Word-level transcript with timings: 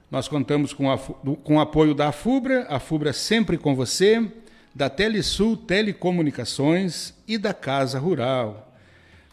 nós 0.09 0.27
contamos 0.27 0.73
com, 0.73 0.91
a, 0.91 0.97
com 0.97 1.57
o 1.57 1.59
apoio 1.59 1.93
da 1.93 2.11
FUBRA, 2.11 2.65
a 2.67 2.79
FUBRA 2.79 3.13
sempre 3.13 3.55
com 3.55 3.75
você, 3.75 4.27
da 4.73 4.89
Telesul 4.89 5.55
Telecomunicações 5.55 7.13
e 7.27 7.37
da 7.37 7.53
Casa 7.53 7.99
Rural. 7.99 8.73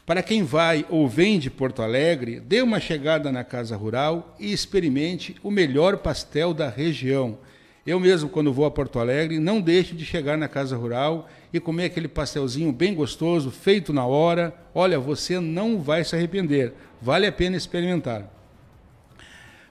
Para 0.05 0.23
quem 0.23 0.43
vai 0.43 0.85
ou 0.91 1.09
vem 1.09 1.39
de 1.39 1.51
Porto 1.51 1.81
Alegre, 1.81 2.39
dê 2.39 2.61
uma 2.61 2.79
chegada 2.79 3.33
na 3.33 3.43
Casa 3.43 3.77
Rural 3.77 4.37
e 4.39 4.53
experimente 4.53 5.37
o 5.43 5.51
melhor 5.51 5.97
pastel 5.97 6.53
da 6.53 6.69
região 6.69 7.39
eu 7.87 8.01
mesmo, 8.01 8.29
quando 8.29 8.53
vou 8.53 8.65
a 8.65 8.71
Porto 8.71 8.99
Alegre, 8.99 9.39
não 9.39 9.61
deixo 9.61 9.95
de 9.95 10.05
chegar 10.05 10.37
na 10.37 10.49
Casa 10.49 10.77
Rural 10.77 11.29
e 11.53 11.61
comer 11.61 11.85
aquele 11.85 12.09
pastelzinho 12.09 12.73
bem 12.73 12.93
gostoso, 12.93 13.51
feito 13.51 13.93
na 13.93 14.05
hora. 14.05 14.53
Olha, 14.75 14.99
você 14.99 15.39
não 15.39 15.81
vai 15.81 16.03
se 16.03 16.17
arrepender. 16.17 16.73
Vale 17.01 17.29
a 17.29 17.33
pena 17.33 17.57
experimentar. 17.57 18.29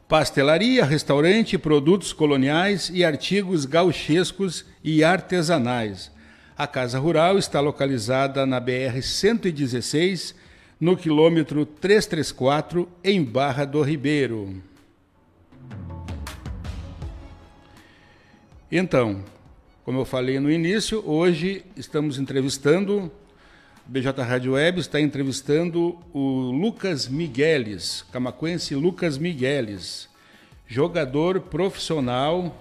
Pastelaria, 0.07 0.85
restaurante, 0.85 1.57
produtos 1.57 2.13
coloniais 2.13 2.89
e 2.93 3.03
artigos 3.03 3.65
gauchescos 3.65 4.63
e 4.81 5.03
artesanais. 5.03 6.09
A 6.57 6.65
Casa 6.65 6.97
Rural 6.97 7.37
está 7.37 7.59
localizada 7.59 8.45
na 8.45 8.61
BR 8.61 9.01
116, 9.01 10.33
no 10.79 10.95
quilômetro 10.95 11.65
334, 11.65 12.87
em 13.03 13.21
Barra 13.21 13.65
do 13.65 13.81
Ribeiro. 13.81 14.61
Então, 18.77 19.23
como 19.85 20.01
eu 20.01 20.03
falei 20.03 20.37
no 20.37 20.51
início, 20.51 21.01
hoje 21.09 21.63
estamos 21.77 22.19
entrevistando, 22.19 23.09
BJ 23.85 24.21
Rádio 24.21 24.51
Web 24.51 24.81
está 24.81 24.99
entrevistando 24.99 25.97
o 26.13 26.51
Lucas 26.51 27.07
Migueles, 27.07 28.05
camacuense 28.11 28.75
Lucas 28.75 29.17
Migueles, 29.17 30.09
jogador 30.67 31.39
profissional 31.39 32.53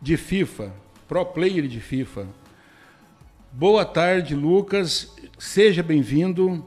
de 0.00 0.16
FIFA, 0.16 0.72
pro 1.06 1.26
player 1.26 1.68
de 1.68 1.78
FIFA. 1.78 2.26
Boa 3.52 3.84
tarde, 3.84 4.34
Lucas, 4.34 5.14
seja 5.38 5.82
bem-vindo. 5.82 6.66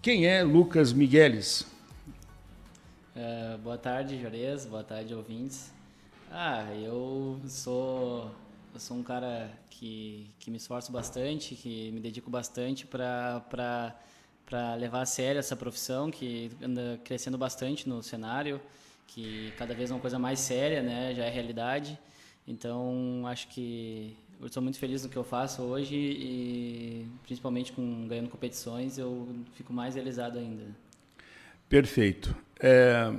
Quem 0.00 0.24
é 0.24 0.44
Lucas 0.44 0.92
Migueles? 0.92 1.66
Uh, 3.16 3.58
boa 3.58 3.76
tarde, 3.76 4.22
Jorez, 4.22 4.66
boa 4.66 4.84
tarde, 4.84 5.12
ouvintes. 5.12 5.74
Ah, 6.36 6.66
eu 6.74 7.40
sou 7.46 8.28
eu 8.74 8.80
sou 8.80 8.96
um 8.96 9.04
cara 9.04 9.48
que, 9.70 10.28
que 10.40 10.50
me 10.50 10.56
esforço 10.56 10.90
bastante, 10.90 11.54
que 11.54 11.92
me 11.92 12.00
dedico 12.00 12.28
bastante 12.28 12.84
para 12.88 13.94
levar 14.76 15.02
a 15.02 15.06
sério 15.06 15.38
essa 15.38 15.54
profissão, 15.54 16.10
que 16.10 16.50
anda 16.60 17.00
crescendo 17.04 17.38
bastante 17.38 17.88
no 17.88 18.02
cenário, 18.02 18.60
que 19.06 19.52
cada 19.56 19.76
vez 19.76 19.92
é 19.92 19.94
uma 19.94 20.00
coisa 20.00 20.18
mais 20.18 20.40
séria, 20.40 20.82
né, 20.82 21.14
já 21.14 21.24
é 21.24 21.30
realidade. 21.30 21.96
Então, 22.48 23.22
acho 23.28 23.46
que 23.46 24.16
eu 24.40 24.48
estou 24.48 24.60
muito 24.60 24.76
feliz 24.80 25.04
no 25.04 25.10
que 25.10 25.16
eu 25.16 25.22
faço 25.22 25.62
hoje 25.62 25.94
e 25.94 27.08
principalmente 27.22 27.72
com 27.72 28.08
ganhando 28.08 28.28
competições, 28.28 28.98
eu 28.98 29.28
fico 29.54 29.72
mais 29.72 29.94
realizado 29.94 30.40
ainda. 30.40 30.64
Perfeito. 31.68 32.34
É, 32.58 33.14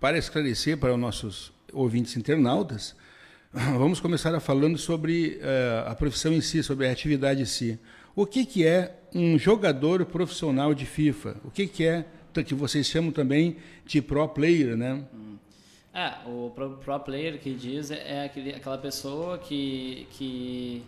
para 0.00 0.16
esclarecer 0.16 0.78
para 0.78 0.94
os 0.94 0.98
nossos 0.98 1.52
ouvintes 1.72 2.16
internautas, 2.16 2.96
vamos 3.52 4.00
começar 4.00 4.38
falando 4.40 4.78
sobre 4.78 5.38
uh, 5.42 5.90
a 5.90 5.94
profissão 5.94 6.32
em 6.32 6.40
si, 6.40 6.62
sobre 6.62 6.88
a 6.88 6.90
atividade 6.90 7.42
em 7.42 7.44
si. 7.44 7.78
O 8.16 8.24
que, 8.24 8.46
que 8.46 8.66
é 8.66 8.98
um 9.14 9.38
jogador 9.38 10.04
profissional 10.06 10.72
de 10.72 10.86
FIFA? 10.86 11.36
O 11.44 11.50
que, 11.50 11.66
que 11.66 11.84
é 11.84 12.06
que 12.46 12.54
vocês 12.54 12.86
chamam 12.86 13.12
também 13.12 13.56
de 13.84 14.00
pro 14.00 14.26
player, 14.28 14.76
né? 14.76 15.04
É, 15.92 16.14
o 16.26 16.50
pro, 16.54 16.76
pro, 16.76 17.00
player 17.00 17.40
que 17.40 17.52
diz 17.52 17.90
é 17.90 18.24
aquele, 18.24 18.54
aquela 18.54 18.78
pessoa 18.78 19.36
que, 19.36 20.06
que 20.12 20.84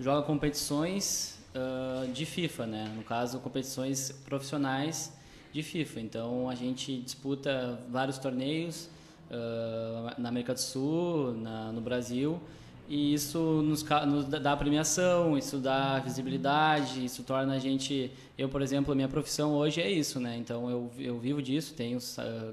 joga 0.00 0.26
competições 0.26 1.38
uh, 1.54 2.10
de 2.10 2.24
FIFA, 2.24 2.66
né? 2.66 2.92
No 2.96 3.02
caso, 3.02 3.38
competições 3.40 4.10
profissionais 4.24 5.12
de 5.52 5.62
FIFA. 5.62 6.00
Então, 6.00 6.48
a 6.48 6.54
gente 6.54 6.98
disputa 7.00 7.80
vários 7.90 8.18
torneios, 8.18 8.88
uh, 9.30 10.20
na 10.20 10.28
América 10.28 10.54
do 10.54 10.60
Sul, 10.60 11.32
na, 11.34 11.72
no 11.72 11.80
Brasil, 11.80 12.40
e 12.88 13.12
isso 13.12 13.38
nos, 13.62 13.84
nos, 14.06 14.24
dá 14.26 14.56
premiação, 14.56 15.36
isso 15.36 15.58
dá 15.58 15.98
visibilidade, 15.98 17.04
isso 17.04 17.22
torna 17.22 17.54
a 17.54 17.58
gente. 17.58 18.10
Eu, 18.36 18.48
por 18.48 18.62
exemplo, 18.62 18.92
a 18.92 18.94
minha 18.94 19.08
profissão 19.08 19.52
hoje 19.52 19.82
é 19.82 19.90
isso, 19.90 20.18
né? 20.18 20.36
Então 20.38 20.70
eu, 20.70 20.90
eu 20.98 21.18
vivo 21.18 21.42
disso, 21.42 21.74
tenho, 21.74 21.98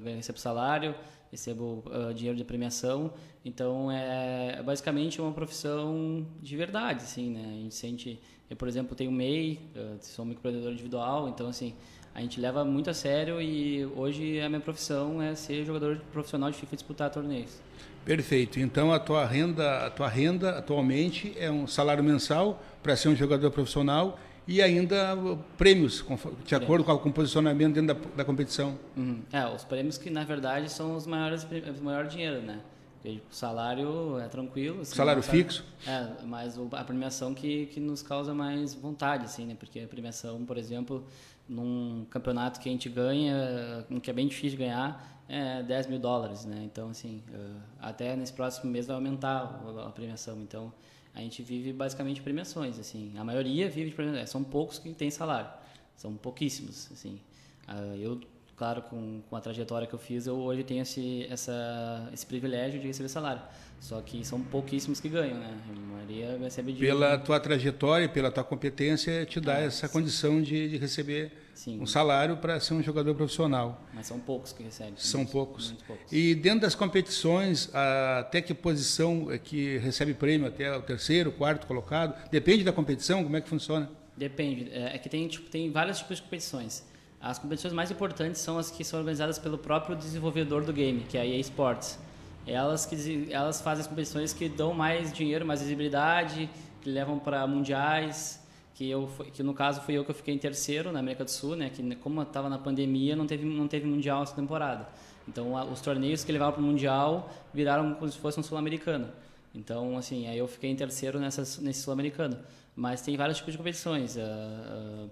recebo 0.04 0.38
salário, 0.38 0.94
recebo 1.30 1.82
uh, 1.86 2.12
dinheiro 2.12 2.36
de 2.36 2.44
premiação, 2.44 3.10
então 3.46 3.90
é, 3.90 4.56
é 4.58 4.62
basicamente 4.62 5.22
uma 5.22 5.32
profissão 5.32 6.26
de 6.42 6.54
verdade, 6.54 7.02
assim, 7.02 7.30
né? 7.30 7.42
A 7.42 7.62
gente 7.62 7.74
sente. 7.74 8.20
Eu, 8.48 8.56
por 8.56 8.68
exemplo, 8.68 8.94
tenho 8.94 9.10
MEI, 9.10 9.58
uh, 9.74 9.96
sou 10.02 10.24
microempreendedor 10.24 10.72
individual, 10.72 11.30
então 11.30 11.48
assim 11.48 11.74
a 12.16 12.22
gente 12.22 12.40
leva 12.40 12.64
muito 12.64 12.88
a 12.88 12.94
sério 12.94 13.42
e 13.42 13.84
hoje 13.94 14.40
a 14.40 14.48
minha 14.48 14.60
profissão 14.60 15.20
é 15.20 15.34
ser 15.34 15.66
jogador 15.66 16.00
profissional 16.10 16.50
de 16.50 16.56
FIFA 16.56 16.72
e 16.72 16.76
disputar 16.76 17.10
torneios. 17.10 17.60
Perfeito. 18.06 18.58
Então 18.58 18.90
a 18.90 18.98
tua 18.98 19.26
renda, 19.26 19.84
a 19.84 19.90
tua 19.90 20.08
renda 20.08 20.56
atualmente 20.56 21.34
é 21.36 21.50
um 21.50 21.66
salário 21.66 22.02
mensal 22.02 22.62
para 22.82 22.96
ser 22.96 23.10
um 23.10 23.14
jogador 23.14 23.50
profissional 23.50 24.18
e 24.48 24.62
ainda 24.62 25.14
prêmios, 25.58 26.02
de 26.42 26.54
acordo 26.54 26.84
com 26.84 27.10
o 27.10 27.12
posicionamento 27.12 27.74
dentro 27.74 27.94
da, 27.94 28.16
da 28.16 28.24
competição. 28.24 28.78
Uhum. 28.96 29.20
É, 29.30 29.46
os 29.48 29.64
prêmios 29.64 29.98
que 29.98 30.08
na 30.08 30.24
verdade 30.24 30.72
são 30.72 30.96
os 30.96 31.06
maiores, 31.06 31.44
o 31.44 31.84
maior 31.84 32.06
dinheiro, 32.06 32.40
né? 32.40 32.60
Porque 33.02 33.20
o 33.30 33.34
salário 33.34 34.18
é 34.18 34.26
tranquilo. 34.26 34.80
Assim, 34.80 34.96
salário 34.96 35.22
fixo? 35.22 35.64
É, 35.86 36.24
mas 36.24 36.58
a 36.72 36.82
premiação 36.82 37.34
que, 37.34 37.66
que 37.66 37.78
nos 37.78 38.02
causa 38.02 38.32
mais 38.32 38.74
vontade, 38.74 39.26
assim, 39.26 39.44
né? 39.44 39.54
Porque 39.58 39.80
a 39.80 39.86
premiação, 39.86 40.44
por 40.46 40.56
exemplo, 40.56 41.04
num 41.48 42.04
campeonato 42.10 42.60
que 42.60 42.68
a 42.68 42.72
gente 42.72 42.88
ganha, 42.88 43.86
que 44.02 44.10
é 44.10 44.12
bem 44.12 44.26
difícil 44.26 44.50
de 44.50 44.64
ganhar, 44.64 45.24
é 45.28 45.62
10 45.62 45.88
mil 45.88 45.98
dólares, 45.98 46.44
né? 46.44 46.62
Então, 46.64 46.90
assim, 46.90 47.22
uh, 47.30 47.60
até 47.80 48.14
nesse 48.14 48.32
próximo 48.32 48.70
mês 48.70 48.86
vai 48.86 48.94
aumentar 48.94 49.60
a 49.84 49.90
premiação. 49.90 50.40
Então, 50.40 50.72
a 51.14 51.20
gente 51.20 51.42
vive 51.42 51.72
basicamente 51.72 52.20
premiações, 52.20 52.78
assim. 52.78 53.12
A 53.16 53.24
maioria 53.24 53.68
vive 53.68 53.90
de 53.90 53.96
premiações. 53.96 54.30
São 54.30 54.44
poucos 54.44 54.78
que 54.78 54.92
têm 54.92 55.10
salário. 55.10 55.50
São 55.96 56.14
pouquíssimos, 56.14 56.90
assim. 56.92 57.20
Uh, 57.68 57.96
eu, 57.96 58.20
claro, 58.56 58.82
com, 58.82 59.20
com 59.28 59.36
a 59.36 59.40
trajetória 59.40 59.86
que 59.86 59.94
eu 59.94 59.98
fiz, 59.98 60.26
eu 60.26 60.36
hoje 60.36 60.64
tenho 60.64 60.82
esse, 60.82 61.26
essa, 61.30 62.08
esse 62.12 62.24
privilégio 62.24 62.80
de 62.80 62.86
receber 62.86 63.08
salário. 63.08 63.42
Só 63.78 64.00
que 64.00 64.24
são 64.24 64.40
pouquíssimos 64.40 65.00
que 65.00 65.08
ganham, 65.08 65.38
né? 65.38 65.54
A 65.68 65.92
maioria 65.92 66.38
recebe 66.38 66.72
de... 66.72 66.80
Pela 66.80 67.18
tua 67.18 67.38
trajetória, 67.38 68.08
pela 68.08 68.32
tua 68.32 68.42
competência, 68.42 69.26
te 69.26 69.38
dá 69.38 69.60
é, 69.60 69.66
essa 69.66 69.86
sim. 69.86 69.92
condição 69.92 70.40
de, 70.40 70.70
de 70.70 70.78
receber 70.78 71.30
sim. 71.54 71.78
um 71.78 71.84
salário 71.84 72.38
para 72.38 72.58
ser 72.58 72.72
um 72.72 72.82
jogador 72.82 73.14
profissional. 73.14 73.84
Mas 73.92 74.06
são 74.06 74.18
poucos 74.18 74.52
que 74.52 74.62
recebem. 74.62 74.94
São 74.96 75.26
poucos. 75.26 75.72
Poucos. 75.86 76.10
E 76.10 76.34
dentro 76.34 76.60
das 76.60 76.74
competições, 76.74 77.70
até 78.18 78.40
que 78.40 78.54
posição 78.54 79.30
é 79.30 79.38
que 79.38 79.76
recebe 79.78 80.14
prêmio? 80.14 80.46
Até 80.46 80.74
o 80.74 80.80
terceiro, 80.80 81.30
quarto 81.30 81.66
colocado? 81.66 82.30
Depende 82.30 82.64
da 82.64 82.72
competição, 82.72 83.22
como 83.22 83.36
é 83.36 83.42
que 83.42 83.48
funciona? 83.48 83.90
Depende. 84.16 84.70
É, 84.72 84.96
é 84.96 84.98
que 84.98 85.10
tem, 85.10 85.28
tipo, 85.28 85.50
tem 85.50 85.70
vários 85.70 85.98
tipos 85.98 86.16
de 86.16 86.22
competições. 86.22 86.82
As 87.20 87.38
competições 87.38 87.72
mais 87.72 87.90
importantes 87.90 88.40
são 88.40 88.58
as 88.58 88.70
que 88.70 88.84
são 88.84 88.98
organizadas 88.98 89.38
pelo 89.38 89.58
próprio 89.58 89.96
desenvolvedor 89.96 90.64
do 90.64 90.72
game, 90.72 91.00
que 91.00 91.16
é 91.16 91.22
a 91.22 91.26
EA 91.26 91.40
Sports. 91.40 91.98
Elas, 92.46 92.86
que, 92.86 93.28
elas 93.30 93.60
fazem 93.60 93.82
as 93.82 93.88
competições 93.88 94.32
que 94.32 94.48
dão 94.48 94.72
mais 94.72 95.12
dinheiro, 95.12 95.44
mais 95.44 95.60
visibilidade, 95.60 96.48
que 96.80 96.88
levam 96.88 97.18
para 97.18 97.44
mundiais, 97.46 98.40
que 98.74 98.88
eu 98.88 99.10
que 99.32 99.42
no 99.42 99.54
caso 99.54 99.80
fui 99.80 99.94
eu 99.94 100.04
que 100.04 100.10
eu 100.10 100.14
fiquei 100.14 100.34
em 100.34 100.38
terceiro 100.38 100.92
na 100.92 101.00
América 101.00 101.24
do 101.24 101.30
Sul, 101.30 101.56
né, 101.56 101.70
que 101.70 101.96
como 101.96 102.22
estava 102.22 102.48
na 102.48 102.58
pandemia, 102.58 103.16
não 103.16 103.26
teve 103.26 103.44
não 103.44 103.66
teve 103.66 103.86
mundial 103.86 104.22
essa 104.22 104.34
temporada. 104.34 104.86
Então, 105.26 105.56
a, 105.56 105.64
os 105.64 105.80
torneios 105.80 106.22
que 106.22 106.30
levavam 106.30 106.54
para 106.54 106.62
o 106.62 106.64
mundial 106.64 107.30
viraram 107.52 107.94
como 107.94 108.10
se 108.10 108.18
fosse 108.18 108.38
um 108.38 108.42
sul-americano. 108.42 109.08
Então, 109.54 109.96
assim, 109.96 110.28
aí 110.28 110.38
eu 110.38 110.46
fiquei 110.46 110.70
em 110.70 110.76
terceiro 110.76 111.18
nessas, 111.18 111.58
nesse 111.58 111.82
sul-americano. 111.82 112.38
Mas 112.74 113.00
tem 113.00 113.16
vários 113.16 113.38
tipos 113.38 113.52
de 113.52 113.58
competições. 113.58 114.16
Uh, 114.16 114.20
uh, 114.20 115.10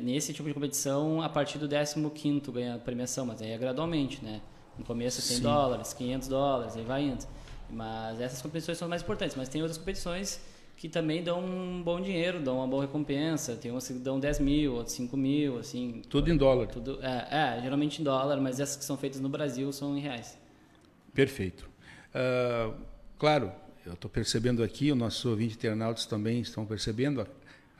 nesse 0.00 0.32
tipo 0.32 0.48
de 0.48 0.54
competição, 0.54 1.22
a 1.22 1.28
partir 1.28 1.58
do 1.58 1.68
15 1.68 2.40
ganha 2.52 2.74
a 2.74 2.78
premiação, 2.78 3.26
mas 3.26 3.40
aí 3.40 3.50
é 3.50 3.58
gradualmente, 3.58 4.22
né? 4.24 4.40
No 4.78 4.84
começo 4.84 5.20
100 5.20 5.36
Sim. 5.36 5.42
dólares, 5.42 5.92
500 5.92 6.28
dólares, 6.28 6.76
aí 6.76 6.84
vai 6.84 7.02
indo. 7.02 7.26
Mas 7.68 8.20
essas 8.20 8.42
competições 8.42 8.78
são 8.78 8.88
mais 8.88 9.02
importantes. 9.02 9.36
Mas 9.36 9.48
tem 9.48 9.62
outras 9.62 9.78
competições 9.78 10.40
que 10.76 10.88
também 10.88 11.22
dão 11.22 11.44
um 11.44 11.82
bom 11.82 12.00
dinheiro, 12.00 12.40
dão 12.40 12.56
uma 12.56 12.66
boa 12.66 12.82
recompensa. 12.82 13.54
Tem 13.54 13.70
umas 13.70 13.86
que 13.86 13.94
dão 13.94 14.18
10 14.18 14.40
mil, 14.40 14.74
outras 14.74 14.92
5 14.94 15.16
mil, 15.16 15.58
assim. 15.58 16.02
Tudo 16.08 16.30
em 16.30 16.36
dólar. 16.36 16.68
Tudo, 16.68 16.98
é, 17.02 17.58
é, 17.58 17.62
geralmente 17.62 18.00
em 18.00 18.04
dólar, 18.04 18.40
mas 18.40 18.58
essas 18.58 18.76
que 18.76 18.84
são 18.84 18.96
feitas 18.96 19.20
no 19.20 19.28
Brasil 19.28 19.70
são 19.72 19.96
em 19.96 20.00
reais. 20.00 20.38
Perfeito. 21.12 21.68
Uh, 22.14 22.74
claro, 23.18 23.52
eu 23.84 23.92
estou 23.92 24.10
percebendo 24.10 24.62
aqui, 24.62 24.90
o 24.90 24.96
nosso 24.96 25.28
ouvinte 25.28 25.54
internautas 25.54 26.06
também 26.06 26.40
estão 26.40 26.64
percebendo 26.64 27.26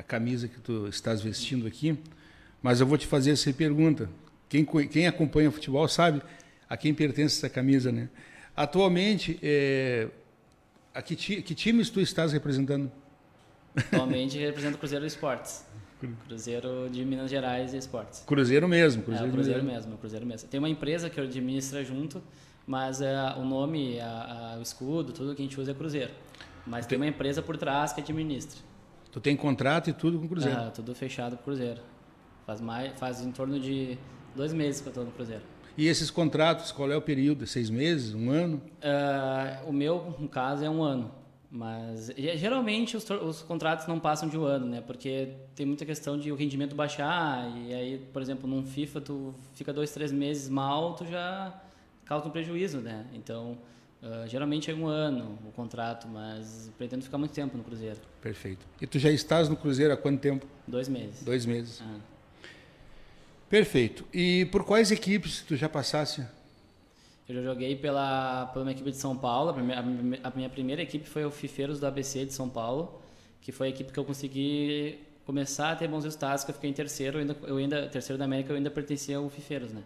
a, 0.00 0.02
camisa 0.02 0.48
que 0.48 0.60
tu 0.60 0.86
estás 0.88 1.20
vestindo 1.20 1.66
aqui, 1.66 1.98
mas 2.62 2.80
eu 2.80 2.86
vou 2.86 2.98
te 2.98 3.06
fazer 3.06 3.30
essa 3.32 3.52
pergunta. 3.52 4.08
Quem, 4.48 4.64
quem 4.64 5.06
acompanha 5.06 5.48
o 5.48 5.52
futebol 5.52 5.86
sabe 5.86 6.22
a 6.68 6.76
quem 6.76 6.92
pertence 6.92 7.38
essa 7.38 7.48
camisa, 7.48 7.92
né? 7.92 8.08
Atualmente, 8.56 9.38
é, 9.42 10.08
a 10.94 11.00
que, 11.00 11.14
ti, 11.14 11.42
que 11.42 11.54
times 11.54 11.90
tu 11.90 12.00
estás 12.00 12.32
representando? 12.32 12.90
Atualmente 13.76 14.38
represento 14.38 14.76
o 14.76 14.78
Cruzeiro 14.78 15.06
Esportes. 15.06 15.64
Cruzeiro 16.26 16.88
de 16.90 17.04
Minas 17.04 17.30
Gerais 17.30 17.74
e 17.74 17.76
Esportes. 17.76 18.22
Cruzeiro 18.26 18.66
mesmo, 18.66 19.02
Cruzeiro, 19.02 19.28
é, 19.28 19.32
Cruzeiro 19.32 19.64
mesmo, 19.64 19.98
Cruzeiro 19.98 20.26
mesmo. 20.26 20.48
Tem 20.48 20.58
uma 20.58 20.68
empresa 20.68 21.10
que 21.10 21.20
administra 21.20 21.84
junto, 21.84 22.22
mas 22.66 23.00
é, 23.00 23.14
o 23.36 23.44
nome, 23.44 24.00
a, 24.00 24.54
a, 24.54 24.58
o 24.58 24.62
escudo, 24.62 25.12
tudo 25.12 25.34
que 25.34 25.42
a 25.42 25.44
gente 25.44 25.60
usa 25.60 25.72
é 25.72 25.74
Cruzeiro. 25.74 26.12
Mas 26.66 26.86
tem, 26.86 26.98
tem 26.98 26.98
uma 26.98 27.06
empresa 27.06 27.42
por 27.42 27.56
trás 27.56 27.92
que 27.92 28.00
administra. 28.00 28.69
Tu 29.12 29.20
tem 29.20 29.36
contrato 29.36 29.90
e 29.90 29.92
tudo 29.92 30.18
com 30.18 30.26
o 30.26 30.28
Cruzeiro? 30.28 30.58
Ah, 30.58 30.70
tudo 30.70 30.94
fechado 30.94 31.36
com 31.36 31.42
o 31.42 31.44
Cruzeiro. 31.44 31.80
Faz, 32.46 32.60
mais, 32.60 32.98
faz 32.98 33.20
em 33.20 33.32
torno 33.32 33.58
de 33.58 33.98
dois 34.34 34.52
meses 34.52 34.80
que 34.80 34.88
eu 34.88 34.90
estou 34.90 35.04
no 35.04 35.10
Cruzeiro. 35.10 35.42
E 35.76 35.86
esses 35.86 36.10
contratos, 36.10 36.72
qual 36.72 36.90
é 36.90 36.96
o 36.96 37.02
período? 37.02 37.46
Seis 37.46 37.70
meses? 37.70 38.14
Um 38.14 38.30
ano? 38.30 38.60
Uh, 38.82 39.68
o 39.68 39.72
meu, 39.72 40.14
no 40.18 40.28
caso, 40.28 40.64
é 40.64 40.70
um 40.70 40.82
ano. 40.82 41.10
Mas 41.50 42.12
geralmente 42.14 42.96
os, 42.96 43.08
os, 43.10 43.42
contratos 43.42 43.84
não 43.88 43.98
passam 43.98 44.28
de 44.28 44.38
um 44.38 44.44
ano, 44.44 44.66
né? 44.66 44.80
Porque 44.80 45.30
tem 45.56 45.66
muita 45.66 45.84
questão 45.84 46.16
de 46.16 46.30
o 46.30 46.36
rendimento 46.36 46.76
baixar 46.76 47.44
e 47.56 47.74
aí, 47.74 47.98
por 48.12 48.22
exemplo, 48.22 48.48
num 48.48 48.64
FIFA 48.64 49.00
tu 49.00 49.34
fica 49.54 49.72
dois, 49.72 49.90
três 49.90 50.12
meses 50.12 50.48
mal, 50.48 50.94
tu 50.94 51.04
já 51.04 51.52
causa 52.04 52.28
um 52.28 52.30
prejuízo, 52.30 52.78
né? 52.78 53.04
Então, 53.14 53.58
uh, 54.02 54.26
geralmente 54.28 54.70
é 54.70 54.74
um 54.74 54.86
ano 54.86 55.38
o 55.46 55.52
contrato, 55.52 56.08
mas 56.08 56.70
pretendo 56.76 57.02
ficar 57.02 57.18
muito 57.18 57.32
tempo 57.32 57.56
no 57.56 57.64
Cruzeiro. 57.64 57.98
Perfeito. 58.20 58.66
E 58.80 58.86
tu 58.86 58.98
já 58.98 59.10
estás 59.10 59.48
no 59.48 59.56
Cruzeiro 59.56 59.92
há 59.92 59.96
quanto 59.96 60.20
tempo? 60.20 60.46
Dois 60.66 60.88
meses. 60.88 61.22
Dois 61.22 61.46
meses. 61.46 61.82
Ah. 61.82 61.98
Perfeito. 63.48 64.06
E 64.12 64.46
por 64.46 64.64
quais 64.64 64.90
equipes 64.90 65.42
tu 65.42 65.56
já 65.56 65.68
passasse? 65.68 66.24
Eu 67.28 67.36
já 67.36 67.42
joguei 67.42 67.76
pela, 67.76 68.46
pela 68.46 68.64
minha 68.64 68.74
equipe 68.74 68.90
de 68.90 68.96
São 68.96 69.16
Paulo. 69.16 69.50
A, 69.50 69.54
primeira, 69.54 69.84
a 70.24 70.30
minha 70.34 70.48
primeira 70.48 70.82
equipe 70.82 71.08
foi 71.08 71.24
o 71.24 71.30
Fifeiros 71.30 71.78
do 71.78 71.86
ABC 71.86 72.24
de 72.24 72.32
São 72.32 72.48
Paulo, 72.48 73.00
que 73.40 73.52
foi 73.52 73.68
a 73.68 73.70
equipe 73.70 73.92
que 73.92 73.98
eu 73.98 74.04
consegui 74.04 74.98
começar 75.24 75.70
a 75.70 75.76
ter 75.76 75.86
bons 75.86 76.02
resultados, 76.02 76.42
que 76.42 76.50
eu 76.50 76.54
fiquei 76.54 76.70
em 76.70 76.72
terceiro, 76.72 77.18
eu 77.18 77.20
ainda, 77.20 77.36
eu 77.42 77.56
ainda 77.56 77.88
terceiro 77.88 78.18
da 78.18 78.24
América, 78.24 78.50
eu 78.50 78.56
ainda 78.56 78.70
pertencia 78.70 79.16
ao 79.16 79.28
Fifeiros, 79.28 79.72
né? 79.72 79.82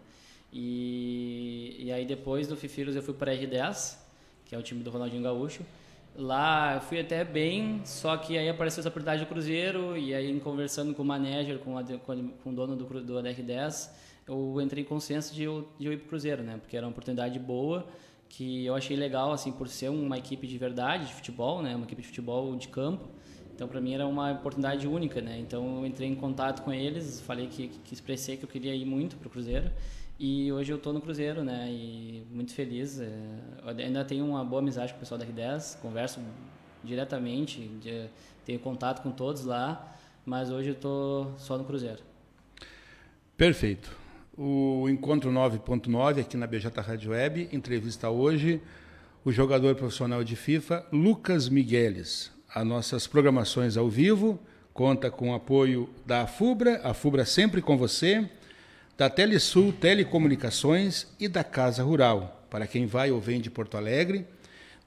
E, 0.51 1.75
e 1.79 1.91
aí 1.91 2.03
depois 2.03 2.47
do 2.47 2.55
Fifeiros 2.55 2.95
eu 2.95 3.03
fui 3.03 3.13
para 3.13 3.31
a 3.31 3.35
R10, 3.35 3.95
que 4.45 4.55
é 4.55 4.57
o 4.57 4.61
time 4.61 4.83
do 4.83 4.89
Ronaldinho 4.89 5.23
Gaúcho. 5.23 5.63
Lá 6.15 6.75
eu 6.75 6.81
fui 6.81 6.99
até 6.99 7.25
bem, 7.25 7.81
só 7.83 8.15
que 8.15 8.37
aí 8.37 8.47
apareceu 8.47 8.79
essa 8.79 8.87
oportunidade 8.87 9.25
do 9.25 9.27
Cruzeiro 9.27 9.97
e 9.97 10.13
aí 10.13 10.39
conversando 10.39 10.93
com 10.93 11.01
o 11.01 11.05
manager, 11.05 11.59
com, 11.59 11.77
a, 11.77 11.83
com 11.83 12.49
o 12.51 12.53
dono 12.53 12.75
do, 12.75 12.85
do 13.03 13.13
ADR10, 13.15 13.89
eu 14.27 14.61
entrei 14.61 14.83
em 14.83 14.85
consenso 14.85 15.35
de 15.35 15.43
eu, 15.43 15.67
de 15.77 15.87
eu 15.87 15.93
ir 15.93 15.97
para 15.97 16.05
o 16.05 16.09
Cruzeiro, 16.09 16.41
né? 16.41 16.57
Porque 16.57 16.77
era 16.77 16.85
uma 16.85 16.91
oportunidade 16.91 17.37
boa, 17.37 17.85
que 18.29 18.65
eu 18.65 18.73
achei 18.73 18.95
legal, 18.95 19.31
assim, 19.33 19.51
por 19.51 19.67
ser 19.67 19.89
uma 19.89 20.17
equipe 20.17 20.47
de 20.47 20.57
verdade, 20.57 21.07
de 21.07 21.13
futebol, 21.13 21.61
né? 21.61 21.75
Uma 21.75 21.85
equipe 21.85 22.01
de 22.01 22.07
futebol 22.07 22.55
de 22.55 22.69
campo. 22.69 23.07
Então, 23.53 23.67
para 23.67 23.79
mim 23.79 23.93
era 23.93 24.07
uma 24.07 24.31
oportunidade 24.31 24.87
única, 24.87 25.21
né? 25.21 25.37
Então, 25.39 25.79
eu 25.79 25.85
entrei 25.85 26.09
em 26.09 26.15
contato 26.15 26.63
com 26.63 26.73
eles, 26.73 27.21
falei 27.21 27.47
que, 27.47 27.67
que 27.67 27.93
expressei 27.93 28.35
que 28.35 28.43
eu 28.43 28.49
queria 28.49 28.73
ir 28.73 28.85
muito 28.85 29.15
para 29.15 29.27
o 29.27 29.29
Cruzeiro. 29.29 29.71
E 30.17 30.51
hoje 30.51 30.71
eu 30.71 30.77
estou 30.77 30.93
no 30.93 31.01
Cruzeiro, 31.01 31.43
né? 31.43 31.67
E 31.69 32.25
muito 32.31 32.53
feliz. 32.53 32.99
É, 32.99 33.09
ainda 33.77 34.05
tenho 34.05 34.25
uma 34.25 34.45
boa 34.45 34.61
amizade 34.61 34.93
com 34.93 34.97
o 34.97 34.99
pessoal 35.01 35.17
da 35.17 35.25
R10, 35.25 35.79
converso 35.81 36.21
diretamente, 36.83 37.67
de, 37.81 38.07
tenho 38.45 38.59
contato 38.59 39.01
com 39.01 39.11
todos 39.11 39.43
lá, 39.43 39.93
mas 40.25 40.49
hoje 40.49 40.69
eu 40.69 40.73
estou 40.73 41.33
só 41.37 41.57
no 41.57 41.65
Cruzeiro. 41.65 41.99
Perfeito. 43.35 43.91
O 44.37 44.87
Encontro 44.87 45.31
9.9 45.31 46.21
aqui 46.21 46.37
na 46.37 46.47
BJ 46.47 46.69
Rádio 46.81 47.11
Web 47.11 47.49
entrevista 47.51 48.09
hoje 48.09 48.61
o 49.23 49.31
jogador 49.31 49.75
profissional 49.75 50.23
de 50.23 50.35
FIFA 50.35 50.85
Lucas 50.91 51.49
Migueles. 51.49 52.31
As 52.53 52.65
nossas 52.65 53.07
programações 53.07 53.75
ao 53.75 53.89
vivo 53.89 54.39
conta 54.73 55.09
com 55.09 55.31
o 55.31 55.33
apoio 55.33 55.89
da 56.05 56.27
FUBRA, 56.27 56.79
a 56.83 56.93
FUBRA 56.93 57.25
sempre 57.25 57.61
com 57.61 57.77
você 57.77 58.29
da 58.97 59.09
Telesul 59.09 59.73
Telecomunicações 59.73 61.05
e 61.19 61.27
da 61.27 61.43
Casa 61.43 61.83
Rural. 61.83 62.47
Para 62.49 62.65
quem 62.65 62.85
vai 62.85 63.11
ou 63.11 63.19
vem 63.19 63.41
de 63.41 63.49
Porto 63.49 63.75
Alegre, 63.75 64.25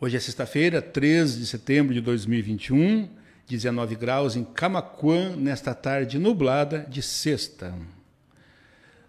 Hoje 0.00 0.16
é 0.16 0.20
sexta-feira, 0.20 0.82
13 0.82 1.38
de 1.38 1.46
setembro 1.46 1.94
de 1.94 2.00
2021, 2.00 3.08
19 3.48 3.94
graus 3.94 4.36
em 4.36 4.44
Camacuã, 4.44 5.34
nesta 5.36 5.74
tarde 5.74 6.18
nublada 6.18 6.86
de 6.90 7.00
sexta. 7.00 7.72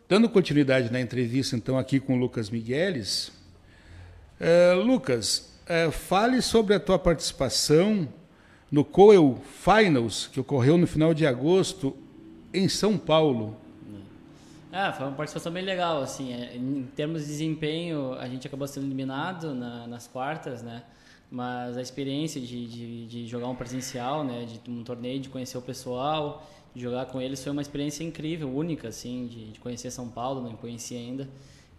Dando 0.08 0.30
continuidade 0.30 0.92
na 0.92 1.02
entrevista, 1.02 1.56
então, 1.56 1.80
aqui 1.80 2.00
com 2.00 2.14
o 2.14 2.18
Lucas 2.18 2.50
Migueles. 2.52 3.32
É, 4.40 4.74
Lucas, 4.74 5.52
é, 5.66 5.90
fale 5.90 6.42
sobre 6.44 6.76
a 6.76 6.80
tua 6.80 7.00
participação 7.00 8.08
no 8.72 8.86
Coel 8.86 9.42
Finals, 9.64 10.30
que 10.32 10.40
ocorreu 10.40 10.78
no 10.78 10.86
final 10.86 11.14
de 11.14 11.26
agosto 11.26 11.98
em 12.54 12.70
São 12.70 12.98
Paulo. 12.98 13.58
Ah, 14.78 14.92
foi 14.92 15.06
uma 15.06 15.16
participação 15.16 15.54
bem 15.54 15.64
legal, 15.64 16.02
assim, 16.02 16.34
é, 16.34 16.54
em 16.58 16.84
termos 16.98 17.22
de 17.22 17.28
desempenho, 17.28 18.12
a 18.16 18.28
gente 18.28 18.46
acabou 18.46 18.68
sendo 18.68 18.86
eliminado 18.86 19.56
na, 19.56 19.88
nas 19.88 20.06
quartas, 20.06 20.62
né, 20.62 20.84
mas 21.32 21.78
a 21.78 21.82
experiência 21.82 22.42
de, 22.42 22.68
de, 22.68 23.08
de, 23.08 23.26
jogar 23.26 23.48
um 23.48 23.56
presencial, 23.56 24.26
né, 24.26 24.46
de 24.46 24.70
um 24.70 24.84
torneio, 24.84 25.22
de 25.22 25.30
conhecer 25.30 25.58
o 25.58 25.62
pessoal, 25.62 26.46
de 26.74 26.82
jogar 26.82 27.06
com 27.06 27.22
eles 27.22 27.42
foi 27.42 27.54
uma 27.54 27.62
experiência 27.62 28.04
incrível, 28.04 28.54
única, 28.54 28.90
assim, 28.90 29.28
de, 29.28 29.52
de 29.54 29.60
conhecer 29.62 29.92
São 29.92 30.10
Paulo, 30.10 30.42
não 30.42 30.58
conhecia 30.58 31.00
ainda, 31.00 31.30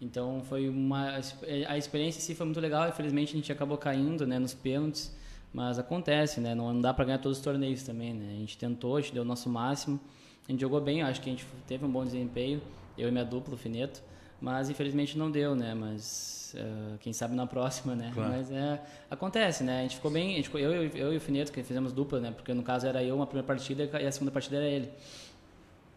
Então 0.00 0.40
foi 0.48 0.66
uma 0.66 1.20
a 1.68 1.76
experiência 1.76 2.18
em 2.18 2.22
si 2.22 2.34
foi 2.34 2.46
muito 2.46 2.60
legal. 2.60 2.88
Infelizmente 2.88 3.34
a 3.34 3.36
gente 3.36 3.52
acabou 3.52 3.76
caindo, 3.76 4.26
né, 4.26 4.38
nos 4.38 4.54
pênaltis, 4.54 5.14
mas 5.52 5.78
acontece, 5.78 6.40
né? 6.40 6.54
Não 6.54 6.80
dá 6.80 6.94
para 6.94 7.04
ganhar 7.04 7.18
todos 7.18 7.38
os 7.38 7.44
torneios 7.44 7.82
também, 7.82 8.14
né? 8.14 8.26
A 8.36 8.38
gente 8.40 8.56
tentou, 8.58 8.96
a 8.96 9.00
gente 9.02 9.12
deu 9.12 9.22
o 9.22 9.26
nosso 9.26 9.48
máximo. 9.50 10.00
A 10.48 10.52
gente 10.52 10.60
jogou 10.60 10.80
bem, 10.80 11.02
acho 11.02 11.20
que 11.20 11.28
a 11.28 11.32
gente 11.32 11.44
teve 11.66 11.84
um 11.84 11.90
bom 11.90 12.04
desempenho, 12.04 12.60
eu 12.96 13.08
e 13.08 13.10
minha 13.10 13.24
dupla, 13.24 13.54
o 13.54 13.56
Fineto, 13.56 14.02
mas 14.40 14.68
infelizmente 14.70 15.16
não 15.16 15.30
deu, 15.30 15.54
né? 15.54 15.74
Mas 15.74 16.54
uh, 16.56 16.98
quem 16.98 17.12
sabe 17.12 17.34
na 17.34 17.46
próxima, 17.46 17.94
né? 17.94 18.10
Claro. 18.14 18.30
Mas 18.30 18.50
é, 18.50 18.80
acontece, 19.10 19.64
né? 19.64 19.80
A 19.80 19.82
gente 19.82 19.96
ficou 19.96 20.10
bem, 20.10 20.36
gente, 20.36 20.50
eu, 20.54 20.60
eu, 20.60 20.88
eu 20.94 21.12
e 21.12 21.16
o 21.16 21.20
Fineto 21.20 21.52
que 21.52 21.62
fizemos 21.62 21.92
dupla, 21.92 22.20
né? 22.20 22.30
Porque 22.30 22.52
no 22.52 22.62
caso 22.62 22.86
era 22.86 23.02
eu 23.02 23.16
uma 23.16 23.26
primeira 23.26 23.46
partida 23.46 23.88
e 24.00 24.06
a 24.06 24.12
segunda 24.12 24.30
partida 24.30 24.56
era 24.56 24.66
ele. 24.66 24.90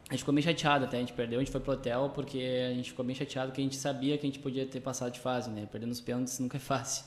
A 0.10 0.13
gente 0.13 0.20
ficou 0.20 0.34
bem 0.34 0.44
chateado 0.44 0.86
até, 0.86 0.98
a 0.98 1.00
gente 1.01 1.13
perdeu, 1.13 1.39
a 1.39 1.44
gente 1.44 1.51
foi 1.51 1.62
pro 1.62 1.74
hotel 1.74 2.12
porque 2.15 2.39
a 2.68 2.74
gente 2.74 2.89
ficou 2.89 3.06
bem 3.06 3.15
chateado 3.15 3.51
que 3.51 3.62
a 3.62 3.63
gente 3.63 3.75
sabia 3.75 4.18
que 4.18 4.25
a 4.25 4.29
gente 4.29 4.39
podia 4.39 4.65
ter 4.65 4.79
passado 4.79 5.12
de 5.12 5.20
fase, 5.20 5.51
né? 5.51 5.68
Perdendo 5.72 5.91
os 5.91 6.01
pênaltis 6.01 6.39
nunca 6.39 6.58
é 6.58 6.60
fácil. 6.60 7.06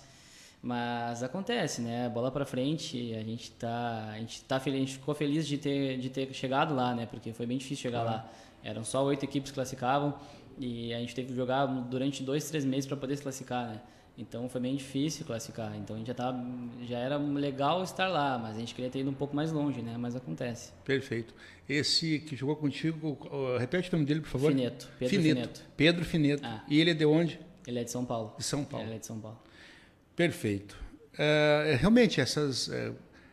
Mas 0.62 1.24
acontece, 1.24 1.82
né? 1.82 2.08
Bola 2.08 2.30
para 2.30 2.46
frente, 2.46 3.12
a 3.14 3.22
gente 3.24 3.50
tá, 3.50 4.10
a 4.12 4.18
gente 4.18 4.44
tá 4.44 4.60
feliz, 4.60 4.76
a 4.76 4.84
gente 4.84 4.92
ficou 4.94 5.12
feliz 5.12 5.44
de 5.44 5.58
ter 5.58 5.98
de 5.98 6.08
ter 6.08 6.32
chegado 6.32 6.72
lá, 6.72 6.94
né? 6.94 7.04
Porque 7.04 7.32
foi 7.32 7.46
bem 7.46 7.58
difícil 7.58 7.82
chegar 7.82 8.04
lá. 8.04 8.30
Eram 8.62 8.84
só 8.84 9.04
oito 9.04 9.24
equipes 9.24 9.50
que 9.50 9.56
classificavam 9.56 10.14
e 10.56 10.94
a 10.94 11.00
gente 11.00 11.16
teve 11.16 11.28
que 11.28 11.34
jogar 11.34 11.66
durante 11.66 12.22
dois, 12.22 12.48
três 12.48 12.64
meses 12.64 12.86
para 12.86 12.96
poder 12.96 13.16
se 13.16 13.22
classificar, 13.24 13.66
né? 13.66 13.80
Então 14.16 14.48
foi 14.48 14.60
bem 14.60 14.76
difícil 14.76 15.26
classificar. 15.26 15.74
Então 15.76 15.96
a 15.96 15.98
gente 15.98 16.06
já 16.06 16.14
tava, 16.14 16.40
já 16.82 16.98
era 16.98 17.16
legal 17.16 17.82
estar 17.82 18.06
lá, 18.06 18.38
mas 18.38 18.56
a 18.56 18.60
gente 18.60 18.72
queria 18.72 18.90
ter 18.90 19.00
ido 19.00 19.10
um 19.10 19.14
pouco 19.14 19.34
mais 19.34 19.50
longe, 19.50 19.82
né? 19.82 19.96
Mas 19.98 20.14
acontece. 20.14 20.70
Perfeito. 20.84 21.34
Esse 21.68 22.20
que 22.20 22.36
jogou 22.36 22.54
contigo, 22.54 23.18
repete 23.58 23.88
o 23.88 23.92
nome 23.94 24.04
dele, 24.06 24.20
por 24.20 24.28
favor. 24.28 24.52
Fineto. 24.52 24.88
Pedro 24.96 25.16
Fineto. 25.16 25.40
Fineto. 25.40 25.62
Pedro 25.76 26.04
Fineto. 26.04 26.42
Ah. 26.44 26.64
E 26.68 26.78
ele 26.78 26.90
é 26.90 26.94
de 26.94 27.04
onde? 27.04 27.40
Ele 27.66 27.80
é 27.80 27.84
de 27.84 27.90
São 27.90 28.04
Paulo. 28.04 28.34
De 28.38 28.44
São 28.44 28.64
Paulo. 28.64 28.86
Ele 28.86 28.94
é 28.94 28.98
de 28.98 29.06
São 29.06 29.18
Paulo. 29.18 29.40
Perfeito. 30.22 30.76
É, 31.18 31.76
realmente 31.80 32.20
essas 32.20 32.68
é, 32.70 32.92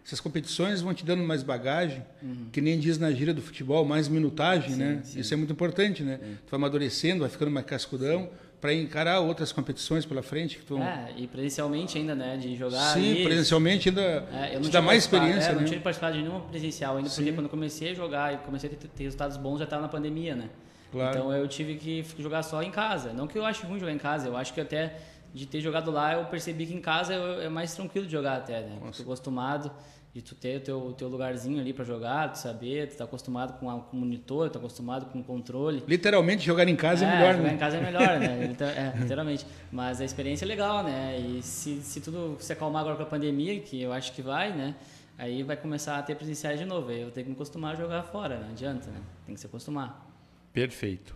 essas 0.09 0.19
competições 0.19 0.81
vão 0.81 0.91
te 0.91 1.05
dando 1.05 1.23
mais 1.23 1.43
bagagem, 1.43 2.03
uhum. 2.21 2.47
que 2.51 2.59
nem 2.59 2.79
diz 2.79 2.97
na 2.97 3.11
gíria 3.11 3.33
do 3.33 3.43
futebol, 3.43 3.85
mais 3.85 4.07
minutagem, 4.07 4.71
sim, 4.71 4.75
né? 4.75 5.01
Sim. 5.03 5.19
Isso 5.19 5.33
é 5.33 5.37
muito 5.37 5.53
importante, 5.53 6.01
né? 6.01 6.19
Sim. 6.21 6.37
Tu 6.45 6.49
vai 6.49 6.57
amadurecendo, 6.57 7.19
vai 7.19 7.29
ficando 7.29 7.51
mais 7.51 7.65
cascudão 7.65 8.27
para 8.59 8.73
encarar 8.73 9.19
outras 9.19 9.51
competições 9.51 10.05
pela 10.05 10.23
frente. 10.23 10.57
Que 10.57 10.65
tu... 10.65 10.77
É, 10.79 11.13
e 11.15 11.27
presencialmente 11.27 11.97
ainda, 11.97 12.15
né? 12.15 12.37
De 12.37 12.55
jogar. 12.55 12.93
Sim, 12.93 13.11
ali, 13.11 13.23
presencialmente 13.23 13.89
ainda 13.89 14.01
é, 14.33 14.59
te 14.59 14.69
dá 14.69 14.81
mais 14.81 15.03
experiência. 15.03 15.49
É, 15.49 15.53
né? 15.53 15.59
não 15.59 15.65
tinha 15.65 15.79
participado 15.79 16.15
de 16.15 16.23
nenhuma 16.23 16.41
presencial 16.41 16.97
ainda, 16.97 17.09
porque 17.09 17.31
quando 17.31 17.45
eu 17.45 17.49
comecei 17.51 17.91
a 17.91 17.93
jogar 17.93 18.33
e 18.33 18.37
comecei 18.39 18.67
a 18.67 18.73
ter, 18.73 18.87
ter 18.87 19.03
resultados 19.03 19.37
bons 19.37 19.59
já 19.59 19.65
estava 19.65 19.83
na 19.83 19.89
pandemia, 19.89 20.35
né? 20.35 20.49
Claro. 20.91 21.17
Então 21.17 21.31
eu 21.31 21.47
tive 21.47 21.75
que 21.75 22.03
jogar 22.17 22.41
só 22.41 22.63
em 22.63 22.71
casa. 22.71 23.13
Não 23.13 23.27
que 23.27 23.37
eu 23.37 23.45
ache 23.45 23.63
ruim 23.63 23.79
jogar 23.79 23.93
em 23.93 23.99
casa, 23.99 24.27
eu 24.27 24.35
acho 24.35 24.53
que 24.53 24.59
até 24.59 24.97
de 25.33 25.45
ter 25.45 25.61
jogado 25.61 25.91
lá 25.91 26.13
eu 26.13 26.25
percebi 26.25 26.65
que 26.65 26.73
em 26.73 26.81
casa 26.81 27.13
é 27.13 27.49
mais 27.49 27.73
tranquilo 27.73 28.05
de 28.05 28.11
jogar 28.11 28.37
até, 28.37 28.61
né? 28.61 28.79
Estou 28.89 29.03
acostumado 29.03 29.71
de 30.13 30.23
tu 30.23 30.33
ter 30.33 30.57
o 30.57 30.59
teu, 30.59 30.93
teu 30.97 31.07
lugarzinho 31.07 31.59
ali 31.59 31.71
para 31.71 31.85
jogar, 31.85 32.31
tu 32.31 32.39
saber, 32.39 32.87
tu 32.87 32.97
tá 32.97 33.03
acostumado 33.03 33.59
com, 33.59 33.69
a, 33.69 33.79
com 33.79 33.95
o 33.95 33.99
monitor, 33.99 34.49
tá 34.49 34.57
acostumado 34.57 35.05
com 35.05 35.19
o 35.19 35.23
controle. 35.23 35.83
Literalmente 35.87 36.43
jogar 36.43 36.67
em 36.67 36.75
casa 36.75 37.05
é, 37.05 37.07
é 37.07 37.11
melhor, 37.11 37.35
jogar 37.35 37.47
né? 37.47 37.53
em 37.53 37.57
casa 37.57 37.77
é 37.77 37.81
melhor, 37.81 38.19
né? 38.19 38.45
Então, 38.49 38.67
é, 38.67 38.93
literalmente. 38.97 39.45
Mas 39.71 40.01
a 40.01 40.05
experiência 40.05 40.45
é 40.45 40.47
legal, 40.47 40.83
né? 40.83 41.17
E 41.19 41.41
se, 41.43 41.81
se 41.81 42.01
tudo 42.01 42.37
se 42.39 42.51
acalmar 42.51 42.81
agora 42.81 42.95
com 42.95 43.03
a 43.03 43.05
pandemia, 43.05 43.59
que 43.59 43.81
eu 43.81 43.93
acho 43.93 44.11
que 44.13 44.21
vai, 44.21 44.51
né? 44.51 44.75
Aí 45.17 45.43
vai 45.43 45.55
começar 45.55 45.97
a 45.97 46.01
ter 46.01 46.15
presenciais 46.15 46.57
de 46.57 46.65
novo. 46.65 46.89
Aí 46.89 47.01
eu 47.01 47.11
tenho 47.11 47.25
que 47.25 47.29
me 47.29 47.35
acostumar 47.35 47.73
a 47.73 47.77
jogar 47.77 48.03
fora, 48.03 48.39
não 48.39 48.49
adianta, 48.49 48.89
né? 48.89 48.99
Tem 49.25 49.35
que 49.35 49.41
se 49.41 49.45
acostumar. 49.45 50.09
Perfeito. 50.51 51.15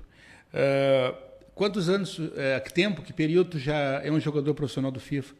Uh, 0.54 1.33
quantos 1.56 1.90
anos, 1.90 2.20
uh, 2.20 2.32
que 2.64 2.74
tempo, 2.74 3.02
que 3.02 3.14
período 3.14 3.60
já 3.60 4.02
é 4.04 4.12
um 4.12 4.20
jogador 4.20 4.54
profissional 4.54 4.92
do 4.92 5.00
FIFA? 5.00 5.36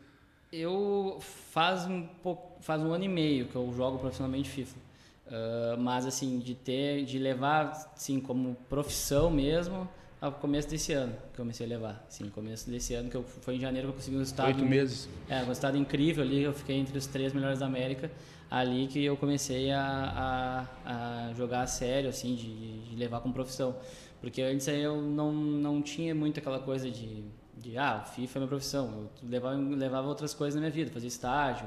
Eu 0.52 1.18
faz 1.52 1.86
um 1.86 2.04
pouco, 2.22 2.62
faz 2.62 2.82
um 2.82 2.94
ano 2.94 3.04
e 3.04 3.10
meio 3.10 3.48
que 3.48 3.56
eu 3.56 3.74
jogo 3.76 3.98
profissionalmente 3.98 4.50
FIFA. 4.50 4.78
Uh, 5.26 5.78
mas 5.80 6.06
assim 6.06 6.38
de 6.40 6.54
ter, 6.54 7.06
de 7.06 7.18
levar, 7.18 7.92
assim 7.96 8.20
como 8.20 8.56
profissão 8.70 9.32
mesmo, 9.32 9.90
ao 10.24 10.32
começo 10.32 10.70
desse 10.70 10.94
ano 10.94 11.12
que 11.34 11.40
eu 11.40 11.44
comecei 11.44 11.66
a 11.66 11.70
levar. 11.70 12.06
Sim, 12.08 12.30
começo 12.30 12.70
desse 12.70 12.94
ano 12.94 13.10
que 13.10 13.18
eu 13.18 13.24
foi 13.24 13.56
em 13.56 13.60
janeiro 13.60 13.88
que 13.90 13.92
eu 13.92 13.96
consegui 13.96 14.16
um 14.16 14.20
resultado. 14.20 14.48
Oito 14.48 14.66
meses. 14.66 15.10
É, 15.28 15.42
um 15.42 15.48
resultado 15.48 15.76
incrível 15.76 16.24
ali. 16.24 16.44
Eu 16.44 16.54
fiquei 16.54 16.78
entre 16.78 16.98
os 16.98 17.06
três 17.06 17.34
melhores 17.34 17.60
da 17.60 17.66
América. 17.66 18.10
Ali 18.50 18.88
que 18.88 19.04
eu 19.04 19.18
comecei 19.18 19.72
a, 19.72 20.68
a, 20.86 21.30
a 21.30 21.34
jogar 21.34 21.64
a 21.64 21.68
sério, 21.68 22.10
assim, 22.10 22.36
de, 22.36 22.90
de 22.90 22.96
levar 22.96 23.20
como 23.20 23.34
profissão. 23.34 23.76
Porque 24.24 24.42
antes 24.42 24.66
eu 24.70 25.02
não, 25.02 25.34
não 25.34 25.82
tinha 25.82 26.16
muito 26.16 26.40
aquela 26.40 26.60
coisa 26.60 26.90
de 26.90 27.26
de 27.64 27.78
ah, 27.78 28.02
FIFA 28.02 28.38
é 28.38 28.40
minha 28.40 28.48
profissão. 28.50 29.10
Eu 29.24 29.30
levava, 29.30 29.56
levava 29.56 30.08
outras 30.08 30.34
coisas 30.34 30.56
na 30.56 30.62
minha 30.62 30.72
vida, 30.72 30.92
fazia 30.92 31.08
estágio, 31.08 31.66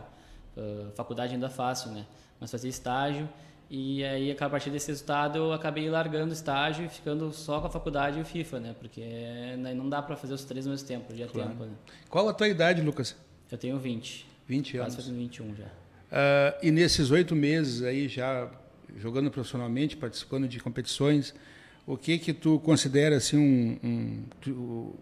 uh, 0.57 0.91
faculdade 0.95 1.33
ainda 1.33 1.49
faço, 1.49 1.89
né? 1.91 2.07
Mas 2.39 2.51
fazia 2.51 2.69
estágio 2.69 3.29
e 3.71 4.05
aí 4.05 4.37
a 4.39 4.51
partir 4.51 4.71
desse 4.71 4.89
resultado 4.89 5.39
eu 5.39 5.53
acabei 5.53 5.89
largando 5.89 6.31
o 6.31 6.33
estágio 6.33 6.85
e 6.85 6.89
ficando 6.89 7.33
só 7.33 7.61
com 7.61 7.67
a 7.67 7.71
faculdade 7.71 8.19
e 8.19 8.23
o 8.23 8.25
FIFA, 8.25 8.61
né? 8.61 8.77
Porque 8.79 9.03
não 9.75 9.89
dá 9.89 10.03
para 10.03 10.17
fazer 10.17 10.35
os 10.35 10.45
três 10.45 10.67
ao 10.67 10.73
mesmo 10.73 10.87
tempo, 10.87 11.13
dia 11.15 11.27
claro. 11.27 11.51
tempo, 11.51 11.65
né? 11.65 11.73
Qual 12.11 12.29
a 12.29 12.35
tua 12.35 12.49
idade, 12.49 12.83
Lucas? 12.83 13.17
Eu 13.51 13.57
tenho 13.57 13.79
20. 13.79 14.27
20 14.47 14.77
anos. 14.77 14.95
Quase 14.95 14.97
fazendo 14.97 15.19
21 15.19 15.57
já. 15.57 15.65
Uh, 15.65 16.59
e 16.63 16.71
nesses 16.71 17.11
oito 17.11 17.35
meses 17.35 17.83
aí 17.83 18.07
já 18.07 18.51
jogando 18.97 19.31
profissionalmente, 19.31 19.97
participando 19.97 20.47
de 20.47 20.61
competições, 20.61 21.35
o 21.87 21.97
que 21.97 22.19
que 22.19 22.33
tu 22.33 22.59
considera 22.59 23.17
assim 23.17 23.39
um, 23.39 23.79
um 23.83 24.25
tu, 24.41 24.51
uh, 24.51 24.97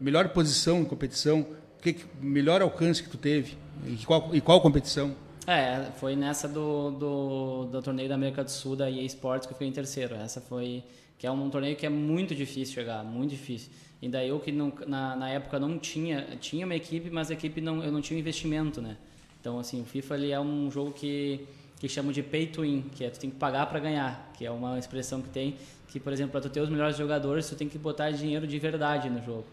melhor 0.00 0.28
posição 0.28 0.80
em 0.80 0.84
competição, 0.84 1.40
o 1.78 1.82
que, 1.82 1.94
que 1.94 2.04
melhor 2.20 2.62
alcance 2.62 3.02
que 3.02 3.08
tu 3.08 3.18
teve 3.18 3.56
e 3.86 4.04
qual, 4.04 4.34
e 4.34 4.40
qual 4.40 4.60
competição? 4.60 5.14
É, 5.46 5.86
foi 5.98 6.14
nessa 6.14 6.46
do, 6.46 6.90
do, 6.92 7.64
do 7.64 7.82
torneio 7.82 8.08
da 8.08 8.14
América 8.14 8.44
do 8.44 8.50
Sul 8.50 8.76
da 8.76 8.90
EA 8.90 9.02
Sports 9.04 9.46
que 9.46 9.52
eu 9.52 9.56
fiquei 9.56 9.68
em 9.68 9.72
terceiro. 9.72 10.14
Essa 10.14 10.40
foi 10.40 10.84
que 11.18 11.26
é 11.26 11.30
um 11.30 11.50
torneio 11.50 11.74
que 11.76 11.84
é 11.84 11.88
muito 11.88 12.34
difícil 12.34 12.74
chegar, 12.74 13.02
muito 13.02 13.30
difícil. 13.30 13.70
Ainda 14.02 14.24
eu 14.24 14.38
que 14.38 14.52
não, 14.52 14.72
na, 14.86 15.16
na 15.16 15.28
época 15.28 15.58
não 15.58 15.78
tinha, 15.78 16.36
tinha 16.40 16.64
uma 16.64 16.74
equipe, 16.74 17.10
mas 17.10 17.30
a 17.30 17.34
equipe 17.34 17.60
não, 17.60 17.82
eu 17.82 17.90
não 17.90 18.00
tinha 18.00 18.18
investimento, 18.18 18.80
né? 18.80 18.96
Então 19.40 19.58
assim, 19.58 19.80
o 19.80 19.84
FIFA 19.84 20.14
ele 20.14 20.30
é 20.30 20.40
um 20.40 20.70
jogo 20.70 20.92
que 20.92 21.46
que 21.80 21.88
chamam 21.88 22.12
de 22.12 22.22
pay 22.22 22.46
to 22.46 22.60
win, 22.60 22.82
que 22.94 23.02
é 23.02 23.10
tu 23.10 23.18
tem 23.18 23.30
que 23.30 23.36
pagar 23.36 23.66
para 23.66 23.80
ganhar, 23.80 24.30
que 24.36 24.46
é 24.46 24.50
uma 24.50 24.78
expressão 24.78 25.20
que 25.20 25.30
tem 25.30 25.56
que, 25.88 25.98
por 25.98 26.12
exemplo, 26.12 26.30
para 26.30 26.42
tu 26.42 26.50
ter 26.50 26.60
os 26.60 26.68
melhores 26.68 26.96
jogadores, 26.96 27.48
tu 27.48 27.56
tem 27.56 27.68
que 27.68 27.76
botar 27.76 28.12
dinheiro 28.12 28.46
de 28.46 28.58
verdade 28.58 29.10
no 29.10 29.20
jogo. 29.24 29.46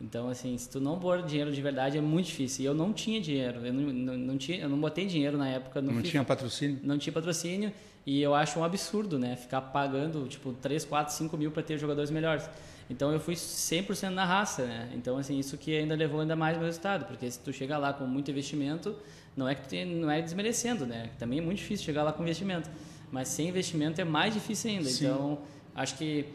Então, 0.00 0.28
assim, 0.28 0.56
se 0.56 0.68
tu 0.68 0.80
não 0.80 0.98
pôr 0.98 1.22
dinheiro 1.22 1.52
de 1.52 1.60
verdade 1.60 1.98
é 1.98 2.00
muito 2.00 2.26
difícil. 2.26 2.62
E 2.62 2.66
eu 2.66 2.74
não 2.74 2.92
tinha 2.92 3.20
dinheiro, 3.20 3.66
eu 3.66 3.72
não, 3.72 3.92
não, 3.92 4.16
não 4.16 4.38
tinha, 4.38 4.60
eu 4.60 4.68
não 4.68 4.78
botei 4.78 5.04
dinheiro 5.06 5.36
na 5.36 5.48
época. 5.48 5.82
não 5.82 5.94
FIFA. 5.94 6.08
tinha 6.08 6.24
patrocínio? 6.24 6.80
Não 6.82 6.96
tinha 6.96 7.12
patrocínio 7.12 7.72
e 8.06 8.22
eu 8.22 8.34
acho 8.34 8.58
um 8.58 8.64
absurdo, 8.64 9.18
né? 9.18 9.36
Ficar 9.36 9.60
pagando, 9.60 10.26
tipo, 10.26 10.52
3, 10.54 10.84
4, 10.84 11.12
5 11.12 11.36
mil 11.36 11.50
para 11.50 11.62
ter 11.62 11.76
jogadores 11.78 12.10
melhores. 12.10 12.48
Então, 12.88 13.12
eu 13.12 13.20
fui 13.20 13.34
100% 13.34 14.08
na 14.10 14.24
raça, 14.24 14.64
né? 14.64 14.90
Então, 14.94 15.18
assim, 15.18 15.38
isso 15.38 15.56
que 15.58 15.76
ainda 15.76 15.94
levou 15.94 16.20
ainda 16.20 16.34
mais 16.34 16.56
o 16.56 16.60
resultado. 16.60 17.04
Porque 17.04 17.30
se 17.30 17.38
tu 17.38 17.52
chegar 17.52 17.78
lá 17.78 17.92
com 17.92 18.04
muito 18.04 18.30
investimento, 18.30 18.96
não 19.36 19.48
é 19.48 19.54
que 19.54 19.84
não 19.84 20.10
é 20.10 20.20
desmerecendo, 20.20 20.86
né? 20.86 21.10
Também 21.18 21.38
é 21.38 21.42
muito 21.42 21.58
difícil 21.58 21.84
chegar 21.84 22.02
lá 22.02 22.12
com 22.12 22.22
investimento. 22.22 22.70
Mas 23.10 23.28
sem 23.28 23.48
investimento 23.48 24.00
é 24.00 24.04
mais 24.04 24.34
difícil 24.34 24.70
ainda. 24.70 24.88
Sim. 24.88 25.06
Então 25.06 25.38
acho 25.74 25.96
que 25.96 26.26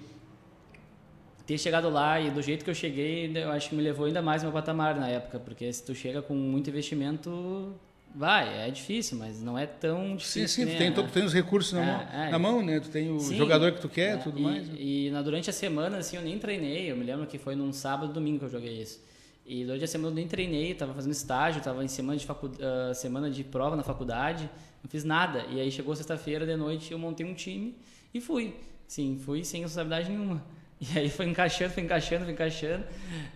ter 1.46 1.58
chegado 1.58 1.90
lá 1.90 2.20
e 2.20 2.32
do 2.32 2.42
jeito 2.42 2.64
que 2.64 2.70
eu 2.70 2.76
cheguei, 2.76 3.32
eu 3.36 3.52
acho 3.52 3.70
que 3.70 3.76
me 3.76 3.84
levou 3.84 4.06
ainda 4.08 4.22
mais 4.22 4.42
meu 4.44 4.52
patamar 4.52 4.96
na 4.96 5.08
época, 5.08 5.40
porque 5.40 5.72
se 5.72 5.84
tu 5.84 5.94
chega 5.94 6.22
com 6.22 6.34
muito 6.34 6.70
investimento, 6.70 7.76
vai, 8.16 8.68
é 8.68 8.72
difícil, 8.72 9.18
mas 9.18 9.42
não 9.44 9.58
é 9.58 9.68
tão 9.68 10.16
difícil. 10.16 10.48
Sim, 10.48 10.66
sim, 10.66 10.74
tu 10.74 10.78
tem, 10.78 10.92
tu 10.92 11.04
tem 11.04 11.24
os 11.24 11.34
recursos 11.34 11.74
na, 11.74 11.82
é, 11.82 11.86
mão, 11.86 12.02
é, 12.14 12.32
na 12.32 12.40
mão, 12.40 12.66
né? 12.66 12.80
Tu 12.80 12.90
tem 12.90 13.12
o 13.12 13.20
sim, 13.20 13.38
jogador 13.38 13.74
que 13.74 13.82
tu 13.82 13.88
quer, 13.90 14.16
é, 14.16 14.18
tudo 14.18 14.40
e, 14.40 14.42
mais. 14.42 14.68
Né? 14.68 14.76
E 14.80 15.10
na, 15.12 15.22
durante 15.22 15.50
a 15.50 15.54
semana, 15.54 15.98
assim, 15.98 16.16
eu 16.16 16.24
nem 16.24 16.40
treinei, 16.40 16.90
eu 16.90 16.98
me 16.98 17.04
lembro 17.04 17.28
que 17.28 17.38
foi 17.38 17.56
num 17.56 17.72
sábado, 17.72 18.12
domingo 18.12 18.40
que 18.40 18.46
eu 18.46 18.50
joguei 18.50 18.82
isso. 18.82 19.00
E 19.46 19.64
durante 19.64 19.84
a 19.84 19.88
semana 19.88 20.10
eu 20.10 20.16
nem 20.16 20.28
treinei, 20.28 20.72
estava 20.72 20.94
fazendo 20.94 21.12
estágio, 21.12 21.60
estava 21.60 21.84
em 21.84 21.88
semana 21.88 22.18
de, 22.18 22.26
facu... 22.26 22.48
Uh, 22.48 22.96
semana 22.96 23.30
de 23.30 23.44
prova 23.44 23.76
na 23.76 23.84
faculdade, 23.84 24.50
não 24.84 24.90
fiz 24.90 25.04
nada. 25.04 25.46
E 25.52 25.62
aí 25.62 25.72
chegou 25.72 25.96
sexta-feira 25.96 26.48
de 26.48 26.56
noite, 26.56 26.92
eu 26.92 26.98
montei 26.98 27.26
um 27.26 27.34
time 27.34 27.78
e 28.12 28.20
fui. 28.20 28.56
Sim, 28.88 29.20
fui 29.24 29.44
sem 29.44 29.62
responsabilidade 29.62 30.10
nenhuma. 30.10 30.44
E 30.78 31.00
aí 31.00 31.10
foi 31.10 31.26
encaixando, 31.26 31.72
foi 31.72 31.84
encaixando, 31.84 32.26
foi 32.26 32.34
encaixando. 32.34 32.84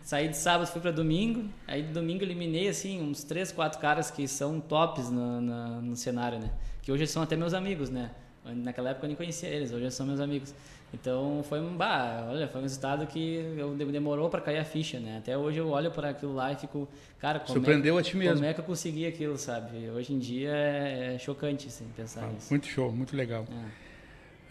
Saí 0.03 0.27
de 0.27 0.35
sábado, 0.35 0.67
fui 0.67 0.81
para 0.81 0.91
domingo. 0.91 1.49
Aí 1.65 1.81
de 1.81 1.93
domingo 1.93 2.21
eliminei 2.21 2.67
assim 2.67 3.01
uns 3.01 3.23
três, 3.23 3.49
quatro 3.49 3.79
caras 3.79 4.11
que 4.11 4.27
são 4.27 4.59
tops 4.59 5.09
no, 5.09 5.39
no, 5.39 5.81
no, 5.81 5.95
cenário, 5.95 6.37
né? 6.37 6.51
Que 6.81 6.91
hoje 6.91 7.07
são 7.07 7.23
até 7.23 7.37
meus 7.37 7.53
amigos, 7.53 7.89
né? 7.89 8.11
Naquela 8.43 8.89
época 8.89 9.05
eu 9.05 9.07
nem 9.07 9.15
conhecia 9.15 9.47
eles, 9.47 9.71
hoje 9.71 9.89
são 9.89 10.05
meus 10.05 10.19
amigos. 10.19 10.53
Então 10.93 11.43
foi 11.47 11.59
um, 11.59 11.75
bah, 11.77 12.27
olha, 12.29 12.47
foi 12.47 12.61
um 12.61 12.63
resultado 12.63 13.05
que 13.05 13.35
eu 13.57 13.75
demorou 13.75 14.29
para 14.29 14.41
cair 14.41 14.57
a 14.57 14.65
ficha, 14.65 14.99
né? 14.99 15.17
Até 15.19 15.37
hoje 15.37 15.59
eu 15.59 15.69
olho 15.69 15.91
para 15.91 16.09
aquilo 16.09 16.33
lá 16.33 16.51
e 16.51 16.55
fico, 16.55 16.87
cara, 17.19 17.39
como 17.39 17.53
surpreendeu 17.53 17.97
é, 17.97 18.01
a 18.01 18.03
ti 18.03 18.17
mesmo. 18.17 18.35
Como 18.35 18.45
é 18.45 18.53
que 18.53 18.59
eu 18.59 18.65
consegui 18.65 19.05
aquilo, 19.05 19.37
sabe? 19.37 19.89
Hoje 19.89 20.13
em 20.13 20.19
dia 20.19 20.49
é, 20.49 21.15
é 21.15 21.19
chocante 21.19 21.67
assim, 21.67 21.85
pensar 21.95 22.23
ah, 22.23 22.27
nisso. 22.27 22.47
Muito 22.49 22.67
show, 22.67 22.91
muito 22.91 23.15
legal. 23.15 23.45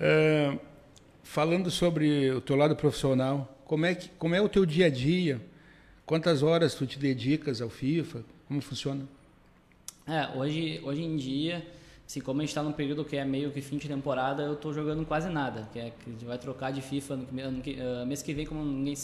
É. 0.01 0.53
Uh 0.55 0.79
falando 1.29 1.71
sobre 1.71 2.31
o 2.31 2.41
teu 2.41 2.57
lado 2.57 2.75
profissional, 2.75 3.61
como 3.67 3.85
é, 3.85 3.95
que, 3.95 4.09
como 4.19 4.35
é 4.35 4.41
o 4.41 4.49
teu 4.49 4.65
dia 4.65 4.87
a 4.87 4.91
dia? 4.91 5.39
Quantas 6.07 6.43
horas 6.43 6.75
tu 6.75 6.87
te 6.87 6.99
dedicas 6.99 7.61
ao 7.61 7.69
FIFA? 7.69 8.25
Como 8.47 8.63
funciona? 8.63 9.07
É, 10.07 10.27
hoje, 10.35 10.81
hoje 10.83 11.03
em 11.03 11.17
dia, 11.17 11.67
assim, 12.09 12.21
como 12.21 12.41
a 12.41 12.43
gente 12.43 12.49
está 12.49 12.63
num 12.63 12.73
período 12.73 13.05
que 13.05 13.19
é 13.19 13.25
meio 13.25 13.51
que 13.51 13.61
fim 13.61 13.77
de 13.77 13.87
temporada, 13.87 14.43
eu 14.43 14.55
estou 14.55 14.73
jogando 14.73 15.05
quase 15.05 15.29
nada. 15.29 15.69
Que, 15.71 15.79
é, 15.79 15.91
que 15.91 16.09
a 16.09 16.13
gente 16.13 16.25
vai 16.25 16.39
trocar 16.39 16.73
de 16.73 16.81
FIFA 16.81 17.17
no, 17.17 17.27
no, 17.31 17.51
no 17.51 17.61
uh, 17.61 18.07
mês 18.07 18.23
que 18.23 18.33
vem, 18.33 18.47
como 18.47 18.65
ninguém. 18.65 18.95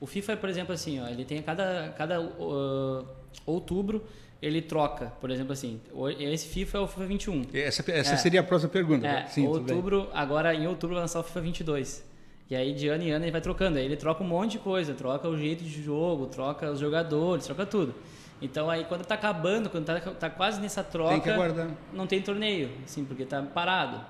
O 0.00 0.06
FIFA, 0.06 0.36
por 0.36 0.48
exemplo, 0.48 0.72
assim, 0.72 1.00
ó, 1.00 1.08
ele 1.08 1.24
tem 1.24 1.40
a 1.40 1.42
cada, 1.42 1.92
cada 1.98 2.20
uh, 2.20 3.04
outubro 3.44 4.04
ele 4.40 4.62
troca, 4.62 5.06
por 5.20 5.32
exemplo 5.32 5.52
assim, 5.52 5.80
esse 6.20 6.46
FIFA 6.46 6.78
é 6.78 6.80
o 6.80 6.86
FIFA 6.86 7.06
21. 7.06 7.42
Essa, 7.52 7.90
essa 7.90 8.14
é, 8.14 8.16
seria 8.16 8.38
a 8.38 8.44
próxima 8.44 8.70
pergunta. 8.70 9.04
É, 9.04 9.26
Sim, 9.26 9.48
outubro, 9.48 10.08
agora 10.14 10.54
em 10.54 10.64
outubro 10.68 10.94
vai 10.94 11.02
lançar 11.02 11.18
o 11.18 11.24
FIFA 11.24 11.40
22. 11.40 12.04
E 12.48 12.54
aí 12.54 12.72
de 12.72 12.86
ano 12.86 13.02
em 13.02 13.10
ano 13.10 13.24
ele 13.24 13.32
vai 13.32 13.40
trocando, 13.40 13.78
aí 13.78 13.84
ele 13.84 13.96
troca 13.96 14.22
um 14.22 14.26
monte 14.28 14.52
de 14.52 14.58
coisa, 14.60 14.94
troca 14.94 15.28
o 15.28 15.36
jeito 15.36 15.64
de 15.64 15.82
jogo, 15.82 16.26
troca 16.26 16.70
os 16.70 16.78
jogadores, 16.78 17.46
troca 17.46 17.66
tudo. 17.66 17.92
Então 18.40 18.70
aí 18.70 18.84
quando 18.84 19.04
tá 19.04 19.14
acabando, 19.14 19.68
quando 19.68 19.84
tá, 19.84 20.00
tá 20.00 20.30
quase 20.30 20.60
nessa 20.60 20.84
troca, 20.84 21.12
tem 21.12 21.20
que 21.20 21.30
aguardar. 21.30 21.70
não 21.92 22.06
tem 22.06 22.22
torneio, 22.22 22.70
assim, 22.84 23.04
porque 23.04 23.24
tá 23.24 23.42
parado. 23.42 24.00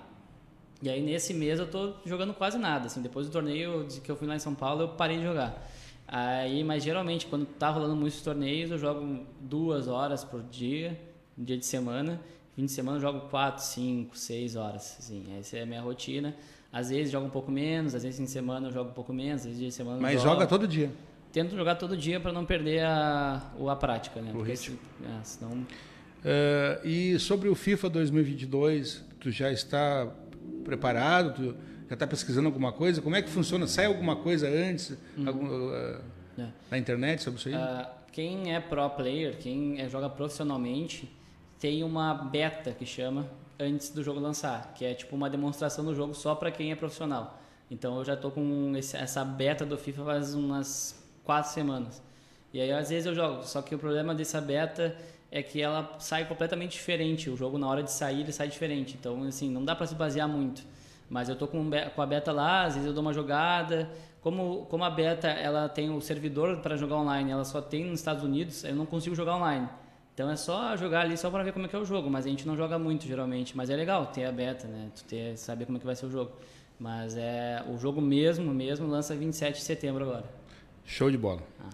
E 0.83 0.89
aí 0.89 1.03
nesse 1.03 1.35
mês 1.35 1.59
eu 1.59 1.67
tô 1.67 1.95
jogando 2.05 2.35
quase 2.35 2.59
nada, 2.59 2.87
assim, 2.87 3.01
depois 3.01 3.27
do 3.27 3.33
torneio 3.33 3.87
que 4.03 4.11
eu 4.11 4.17
fui 4.17 4.29
lá 4.29 4.37
em 4.37 4.39
São 4.39 4.55
Paulo, 4.55 4.83
eu 4.83 4.89
parei 4.89 5.17
de 5.19 5.25
jogar. 5.25 5.67
Aí, 6.07 6.65
mas 6.65 6.83
geralmente 6.83 7.27
quando 7.27 7.45
tá 7.45 7.69
rolando 7.69 7.95
muitos 7.95 8.23
torneios, 8.23 8.71
eu 8.71 8.79
jogo 8.79 9.27
duas 9.41 9.89
horas 9.89 10.25
por 10.25 10.43
dia, 10.43 10.99
um 11.37 11.45
dia 11.45 11.59
de 11.59 11.67
semana. 11.67 12.21
Fim 12.55 12.65
de 12.65 12.73
semana 12.73 12.97
eu 12.97 13.01
jogo 13.01 13.29
quatro, 13.29 13.63
cinco, 13.63 14.17
seis 14.17 14.57
horas, 14.57 14.97
assim, 14.99 15.25
essa 15.39 15.59
é 15.59 15.63
a 15.63 15.67
minha 15.67 15.81
rotina. 15.81 16.35
Às 16.73 16.91
vezes 16.91 17.11
jogo 17.11 17.27
um 17.27 17.31
pouco 17.31 17.51
menos, 17.51 17.95
às 17.95 18.03
vezes 18.03 18.21
em 18.21 18.27
semana 18.27 18.69
eu 18.69 18.73
jogo 18.73 18.91
um 18.91 18.93
pouco 18.93 19.13
menos, 19.13 19.43
às 19.43 19.47
vezes 19.49 19.61
de 19.61 19.73
semana 19.73 20.01
Mas 20.01 20.21
joga 20.21 20.47
todo 20.47 20.67
dia? 20.67 20.91
Tento 21.39 21.57
jogar 21.57 21.77
todo 21.77 21.97
dia 21.97 22.19
para 22.19 22.33
não 22.33 22.45
perder 22.45 22.83
a, 22.85 23.41
a 23.69 23.77
prática, 23.77 24.21
né? 24.21 24.33
Porque, 24.33 24.57
se, 24.57 24.77
é, 25.05 25.23
senão... 25.23 25.53
Uh, 25.53 26.85
e 26.85 27.17
sobre 27.21 27.49
o 27.49 27.55
FIFA 27.55 27.91
2022, 27.91 29.05
tu 29.21 29.31
já 29.31 29.53
está 29.53 30.13
preparado? 30.65 31.35
Tu 31.35 31.57
já 31.89 31.95
está 31.95 32.09
pesquisando 32.09 32.49
alguma 32.49 32.73
coisa? 32.73 33.01
Como 33.01 33.15
é 33.15 33.23
que 33.23 33.29
funciona? 33.29 33.69
Sai 33.69 33.85
alguma 33.85 34.17
coisa 34.17 34.49
antes 34.49 34.99
uhum. 35.17 35.29
algum, 35.29 35.47
uh, 35.47 36.01
é. 36.41 36.49
na 36.73 36.77
internet 36.77 37.23
sobre 37.23 37.39
isso 37.39 37.51
aí? 37.51 37.55
Uh, 37.55 37.87
quem 38.11 38.53
é 38.53 38.59
pro 38.59 38.91
player, 38.91 39.39
quem 39.39 39.81
é, 39.81 39.89
joga 39.89 40.11
profissionalmente, 40.11 41.09
tem 41.61 41.85
uma 41.85 42.15
beta 42.15 42.73
que 42.73 42.85
chama 42.85 43.31
antes 43.61 43.91
do 43.91 44.03
jogo 44.03 44.19
lançar, 44.19 44.75
que 44.75 44.85
é 44.85 44.93
tipo 44.93 45.15
uma 45.15 45.31
demonstração 45.31 45.85
do 45.85 45.95
jogo 45.95 46.15
só 46.15 46.35
para 46.35 46.51
quem 46.51 46.73
é 46.73 46.75
profissional. 46.75 47.41
Então 47.71 47.97
eu 47.97 48.05
já 48.05 48.15
estou 48.15 48.33
com 48.33 48.75
esse, 48.77 48.97
essa 48.97 49.25
beta 49.25 49.65
do 49.65 49.79
FIFA 49.79 50.05
faz 50.05 50.35
umas 50.35 50.99
quatro 51.29 51.53
semanas. 51.53 52.03
E 52.55 52.59
aí 52.59 52.73
às 52.73 52.89
vezes 52.89 53.05
eu 53.05 53.15
jogo, 53.15 53.43
só 53.43 53.61
que 53.61 53.75
o 53.75 53.79
problema 53.79 54.15
dessa 54.15 54.41
beta 54.41 54.97
é 55.31 55.43
que 55.43 55.61
ela 55.61 55.97
sai 55.99 56.25
completamente 56.25 56.73
diferente. 56.73 57.29
O 57.29 57.37
jogo 57.37 57.59
na 57.59 57.69
hora 57.69 57.83
de 57.83 57.93
sair 57.93 58.21
ele 58.21 58.33
sai 58.33 58.49
diferente. 58.49 58.97
Então 58.99 59.23
assim 59.25 59.51
não 59.51 59.63
dá 59.63 59.77
para 59.77 59.87
se 59.87 59.95
basear 59.95 60.27
muito. 60.27 60.63
Mas 61.11 61.29
eu 61.29 61.37
tô 61.37 61.47
com, 61.47 61.71
com 61.95 62.03
a 62.03 62.07
beta 62.07 62.33
lá, 62.33 62.65
às 62.65 62.75
vezes 62.75 62.89
eu 62.89 62.95
dou 62.95 63.03
uma 63.03 63.13
jogada. 63.13 63.91
Como, 64.23 64.65
como 64.71 64.85
a 64.85 64.91
beta 64.91 65.29
ela 65.29 65.69
tem 65.69 65.91
o 65.91 66.01
servidor 66.01 66.61
para 66.61 66.77
jogar 66.79 66.97
online, 66.97 67.31
ela 67.31 67.45
só 67.45 67.61
tem 67.61 67.85
nos 67.85 68.01
Estados 68.01 68.25
Unidos, 68.25 68.65
eu 68.65 68.75
não 68.75 68.87
consigo 68.87 69.15
jogar 69.15 69.37
online. 69.37 69.69
Então 70.15 70.31
é 70.31 70.37
só 70.37 70.75
jogar 70.79 71.03
ali 71.03 71.17
só 71.19 71.31
para 71.31 71.43
ver 71.43 71.53
como 71.53 71.67
é 71.67 71.69
que 71.69 71.77
é 71.77 71.79
o 71.79 71.85
jogo, 71.85 72.09
mas 72.09 72.25
a 72.25 72.31
gente 72.31 72.47
não 72.47 72.57
joga 72.57 72.79
muito 72.79 73.07
geralmente, 73.07 73.55
mas 73.55 73.69
é 73.69 73.77
legal 73.77 74.07
ter 74.07 74.25
a 74.25 74.33
beta, 74.33 74.67
né? 74.67 74.91
Tu 74.97 75.05
ter 75.05 75.37
saber 75.37 75.67
como 75.67 75.77
é 75.77 75.81
que 75.81 75.87
vai 75.87 75.95
ser 75.95 76.07
o 76.07 76.11
jogo. 76.11 76.33
Mas 76.81 77.17
é 77.19 77.63
o 77.69 77.77
jogo 77.77 78.01
mesmo, 78.01 78.53
mesmo 78.55 78.87
lança 78.87 79.15
27 79.15 79.59
de 79.59 79.63
setembro 79.63 80.05
agora. 80.05 80.38
Show 80.89 81.11
de 81.11 81.19
bola. 81.19 81.43
Ah. 81.61 81.69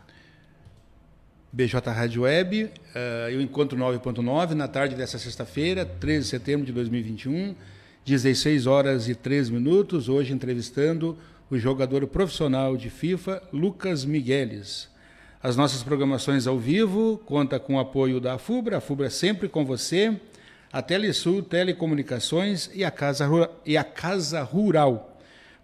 BJ 1.53 1.89
Rádio 1.89 2.23
Web, 2.23 2.65
uh, 2.65 3.31
eu 3.31 3.41
encontro 3.41 3.79
9.9 3.79 4.55
na 4.55 4.67
tarde 4.67 4.97
dessa 4.97 5.19
sexta-feira, 5.19 5.87
13 5.87 6.25
de 6.25 6.27
setembro 6.27 6.67
de 6.67 6.73
2021, 6.73 7.55
16 8.05 8.67
horas 8.67 9.09
e 9.09 9.15
3 9.15 9.51
minutos, 9.51 10.09
hoje 10.09 10.33
entrevistando 10.33 11.17
o 11.49 11.57
jogador 11.57 12.05
profissional 12.09 12.77
de 12.77 12.91
FIFA, 12.91 13.41
Lucas 13.53 14.05
Migueles. 14.05 14.89
As 15.41 15.57
nossas 15.57 15.85
programações 15.85 16.49
ao 16.49 16.59
vivo 16.59 17.23
conta 17.25 17.61
com 17.61 17.77
o 17.77 17.79
apoio 17.79 18.19
da 18.19 18.37
FUBRA, 18.37 18.79
a 18.79 18.81
FUBRA 18.81 19.11
sempre 19.11 19.49
com 19.49 19.65
você, 19.65 20.21
a 20.73 20.83
Telesul 20.83 21.41
Telecomunicações 21.41 22.69
e 22.75 22.85
a 22.85 22.91
Casa, 22.91 23.29
e 23.65 23.77
a 23.77 23.85
Casa 23.85 24.43
Rural. 24.43 25.14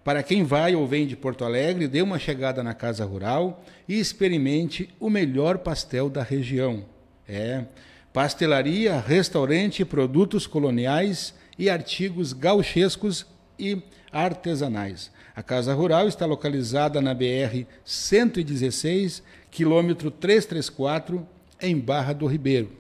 Para 0.02 0.22
quem 0.22 0.44
vai 0.44 0.74
ou 0.74 0.86
vem 0.86 1.06
de 1.06 1.14
Porto 1.14 1.44
Alegre, 1.44 1.86
dê 1.86 2.00
uma 2.00 2.18
chegada 2.18 2.62
na 2.62 2.72
Casa 2.72 3.04
Rural 3.04 3.62
e 3.86 3.98
experimente 3.98 4.88
o 4.98 5.10
melhor 5.10 5.58
pastel 5.58 6.08
da 6.08 6.22
região. 6.22 6.84
É, 7.28 7.64
pastelaria, 8.12 8.98
restaurante, 8.98 9.84
produtos 9.84 10.46
coloniais 10.46 11.34
e 11.58 11.68
artigos 11.68 12.32
gauchescos 12.32 13.26
e 13.58 13.82
artesanais. 14.10 15.10
A 15.36 15.42
Casa 15.42 15.74
Rural 15.74 16.08
está 16.08 16.24
localizada 16.24 17.00
na 17.00 17.12
BR 17.12 17.66
116, 17.84 19.22
quilômetro 19.50 20.10
334, 20.10 21.26
em 21.60 21.78
Barra 21.78 22.14
do 22.14 22.26
Ribeiro. 22.26 22.79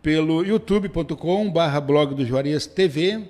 pelo 0.02 0.44
youtube.com/barra 0.44 1.80
blog 1.80 2.14
do 2.14 2.26
Juarez 2.26 2.68
TV, 2.68 3.24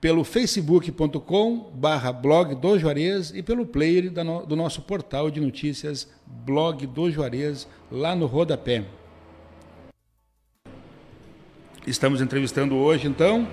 pelo 0.00 0.22
facebook.com/barra 0.22 2.12
blog 2.12 2.54
do 2.54 2.78
Juarez 2.78 3.32
e 3.34 3.42
pelo 3.42 3.66
player 3.66 4.08
do 4.08 4.54
nosso 4.54 4.82
portal 4.82 5.28
de 5.28 5.40
notícias 5.40 6.08
blog 6.24 6.86
do 6.86 7.10
Juarez 7.10 7.66
lá 7.90 8.14
no 8.14 8.26
rodapé. 8.26 8.84
Estamos 11.84 12.20
entrevistando 12.20 12.76
hoje, 12.76 13.08
então, 13.08 13.48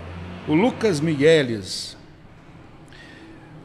o 0.48 0.54
Lucas 0.54 1.00
Migueles. 1.00 1.98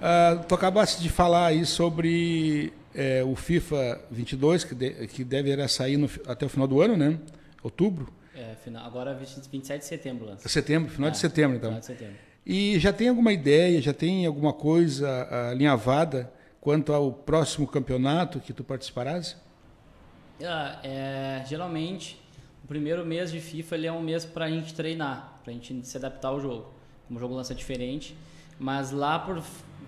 Ah, 0.07 0.45
tu 0.47 0.55
acabaste 0.55 1.03
de 1.03 1.09
falar 1.09 1.47
aí 1.47 1.65
sobre 1.65 2.75
é, 2.95 3.25
o 3.25 3.35
FIFA 3.35 4.03
22, 4.11 4.63
que, 4.63 4.75
de, 4.75 5.07
que 5.07 5.25
deverá 5.25 5.67
sair 5.67 5.97
no, 5.97 6.11
até 6.27 6.45
o 6.45 6.49
final 6.51 6.69
do 6.69 6.83
ano, 6.83 6.95
né? 6.95 7.19
Outubro. 7.63 8.13
É, 8.37 8.55
final, 8.63 8.85
agora 8.85 9.15
27 9.15 9.79
de 9.79 9.87
setembro. 9.87 10.27
Lança. 10.27 10.47
Setembro, 10.47 10.93
final 10.93 11.09
é, 11.09 11.11
de 11.11 11.17
setembro, 11.17 11.57
então. 11.57 11.71
Final 11.71 11.81
de 11.81 11.87
setembro. 11.87 12.17
E 12.45 12.79
já 12.79 12.93
tem 12.93 13.09
alguma 13.09 13.33
ideia, 13.33 13.81
já 13.81 13.95
tem 13.95 14.27
alguma 14.27 14.53
coisa 14.53 15.27
alinhavada 15.51 16.31
quanto 16.61 16.93
ao 16.93 17.11
próximo 17.11 17.67
campeonato 17.67 18.41
que 18.41 18.53
tu 18.53 18.63
participarás? 18.63 19.39
Ah, 20.43 20.81
é, 20.85 21.43
geralmente 21.49 22.23
o 22.63 22.67
primeiro 22.67 23.07
mês 23.07 23.33
de 23.33 23.41
FIFA 23.41 23.75
ele 23.77 23.87
é 23.87 23.93
um 23.93 24.03
mês 24.03 24.27
para 24.27 24.45
a 24.45 24.51
gente 24.51 24.75
treinar, 24.75 25.41
para 25.43 25.51
a 25.51 25.55
gente 25.55 25.87
se 25.87 25.97
adaptar 25.97 26.29
ao 26.29 26.39
jogo. 26.39 26.75
Como 27.09 27.19
o 27.19 27.21
jogo 27.21 27.35
lança 27.35 27.55
diferente, 27.55 28.15
mas 28.59 28.91
lá 28.91 29.19
por 29.19 29.43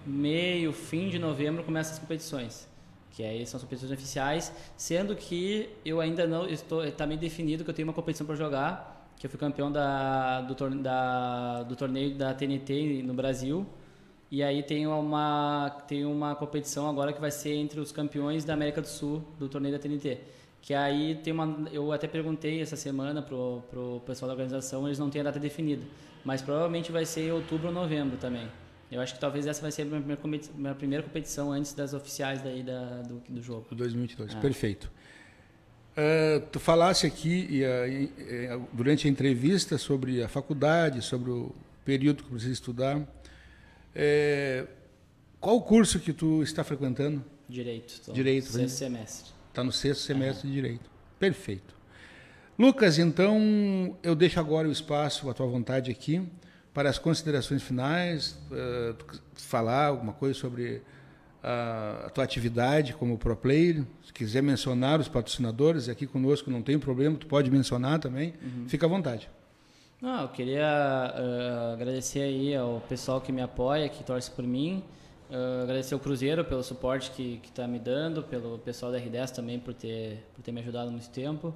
meio, 0.07 0.73
fim 0.73 1.09
de 1.09 1.19
novembro 1.19 1.64
começam 1.64 1.95
as 1.95 1.99
competições, 1.99 2.69
que 3.11 3.23
aí 3.23 3.45
são 3.47 3.59
as 3.59 3.64
competições 3.64 3.92
oficiais, 3.92 4.53
sendo 4.77 5.16
que 5.16 5.69
eu 5.85 6.01
ainda 6.01 6.27
não 6.27 6.49
estou 6.49 6.85
está 6.85 7.07
bem 7.07 7.19
definido 7.19 7.64
que 7.64 7.71
eu 7.71 7.75
tenho 7.75 7.88
uma 7.88 7.95
competição 7.95 8.27
para 8.27 8.37
jogar, 8.37 9.11
que 9.19 9.27
eu 9.27 9.31
fui 9.31 9.38
campeão 9.38 9.71
da 9.73 10.42
do, 10.42 10.55
torne, 10.55 10.83
da, 10.83 11.62
do 11.62 11.75
torneio 11.75 12.14
da 12.14 12.35
TNT 12.35 13.03
no 13.03 13.14
Brasil. 13.14 13.66
E 14.31 14.42
aí 14.42 14.62
tem 14.62 14.87
uma 14.87 15.71
tem 15.87 16.05
uma 16.05 16.35
competição 16.35 16.88
agora 16.88 17.12
que 17.12 17.21
vai 17.21 17.31
ser 17.31 17.55
entre 17.55 17.79
os 17.81 17.92
campeões 17.92 18.45
da 18.45 18.55
América 18.55 18.81
do 18.81 18.88
Sul 18.88 19.23
do 19.38 19.49
torneio 19.49 19.75
da 19.75 19.81
TNT 19.81 20.19
que 20.61 20.75
aí 20.75 21.14
tem 21.14 21.33
uma 21.33 21.69
eu 21.73 21.92
até 21.92 22.09
perguntei 22.09 22.61
essa 22.61 22.75
semana 22.77 23.23
pro 23.23 23.62
pro 23.71 24.01
pessoal 24.05 24.29
da 24.29 24.35
organização 24.35 24.87
eles 24.87 24.99
não 24.99 25.09
têm 25.09 25.21
a 25.21 25.25
data 25.25 25.38
definida. 25.38 25.85
Mas 26.25 26.42
provavelmente 26.42 26.90
vai 26.90 27.07
ser 27.07 27.29
em 27.29 27.33
outubro 27.33 27.69
ou 27.69 27.73
novembro 27.73 28.16
também 28.16 28.49
eu 28.90 29.01
acho 29.01 29.14
que 29.14 29.20
talvez 29.20 29.46
essa 29.46 29.61
vai 29.61 29.72
ser 29.72 29.83
a 29.83 29.85
minha 29.85 30.16
primeira, 30.16 30.46
minha 30.55 30.75
primeira 30.75 31.03
competição 31.03 31.53
antes 31.53 31.72
das 31.72 31.92
oficiais 31.92 32.42
daí 32.42 32.62
da, 32.62 33.03
do, 33.03 33.22
do 33.29 33.42
jogo 33.42 33.66
2022 33.75 34.35
ah. 34.35 34.40
perfeito 34.40 34.90
uh, 35.96 36.40
tu 36.53 36.61
falasse 36.61 37.07
aqui 37.07 37.62
uh, 37.62 38.66
durante 38.72 39.07
a 39.07 39.11
entrevista 39.11 39.79
sobre 39.79 40.22
a 40.22 40.29
faculdade 40.29 41.03
sobre 41.03 41.31
o 41.31 41.55
período 41.85 42.22
que 42.22 42.31
precisa 42.31 42.53
estudar 42.53 42.99
uh, 42.99 44.68
qual 45.40 45.57
o 45.57 45.62
curso 45.62 46.01
que 46.01 46.12
tu 46.12 46.42
está 46.42 46.62
frequentando 46.62 47.25
direito 47.49 48.12
direito 48.12 48.46
sexto 48.46 48.77
semestre 48.77 49.37
Está 49.57 49.64
no 49.64 49.72
sexto 49.72 50.03
semestre 50.03 50.46
de 50.46 50.55
Direito. 50.55 50.90
Perfeito. 51.18 51.75
Lucas, 52.59 52.99
então 52.99 53.96
eu 54.03 54.14
deixo 54.14 54.38
agora 54.38 54.68
o 54.68 54.70
espaço, 54.70 55.31
a 55.31 55.33
tua 55.33 55.46
vontade 55.46 55.90
aqui, 55.90 56.22
para 56.77 56.91
as 56.91 56.99
considerações 56.99 57.62
finais, 57.62 58.39
uh, 58.51 58.95
falar 59.33 59.87
alguma 59.87 60.12
coisa 60.12 60.39
sobre 60.39 60.83
a, 61.43 62.03
a, 62.05 62.11
tua 62.11 62.23
atividade 62.23 62.93
como 62.93 63.17
pro 63.17 63.35
player. 63.35 63.83
Se 64.05 64.12
quiser 64.12 64.43
mencionar 64.43 65.01
os 65.01 65.09
patrocinadores 65.09 65.89
aqui 65.89 66.07
conosco, 66.07 66.51
não 66.51 66.61
tem 66.61 66.79
problema, 66.79 67.17
tu 67.17 67.27
pode 67.27 67.51
mencionar 67.51 67.99
também. 67.99 68.35
Uhum. 68.43 68.69
Fica 68.69 68.85
à 68.85 68.89
vontade. 68.91 69.27
Não, 70.03 70.21
eu 70.21 70.29
queria 70.29 71.15
uh, 71.17 71.73
agradecer 71.73 72.21
aí 72.21 72.55
ao 72.55 72.83
pessoal 72.87 73.23
que 73.23 73.33
me 73.33 73.41
apoia, 73.41 73.89
que 73.89 74.05
torce 74.05 74.31
por 74.31 74.45
mim. 74.45 74.85
Uh, 75.31 75.62
agradecer 75.62 75.95
ao 75.95 76.01
Cruzeiro 76.01 76.45
pelo 76.45 76.62
suporte 76.62 77.11
que 77.11 77.41
está 77.43 77.67
me 77.67 77.79
dando, 77.79 78.23
pelo 78.23 78.59
pessoal 78.59 78.93
da 78.93 79.01
R10 79.01 79.31
também 79.31 79.59
por 79.59 79.73
ter, 79.73 80.27
por 80.35 80.43
ter 80.43 80.53
me 80.53 80.61
ajudado 80.61 80.91
muito 80.91 81.09
tempo. 81.09 81.55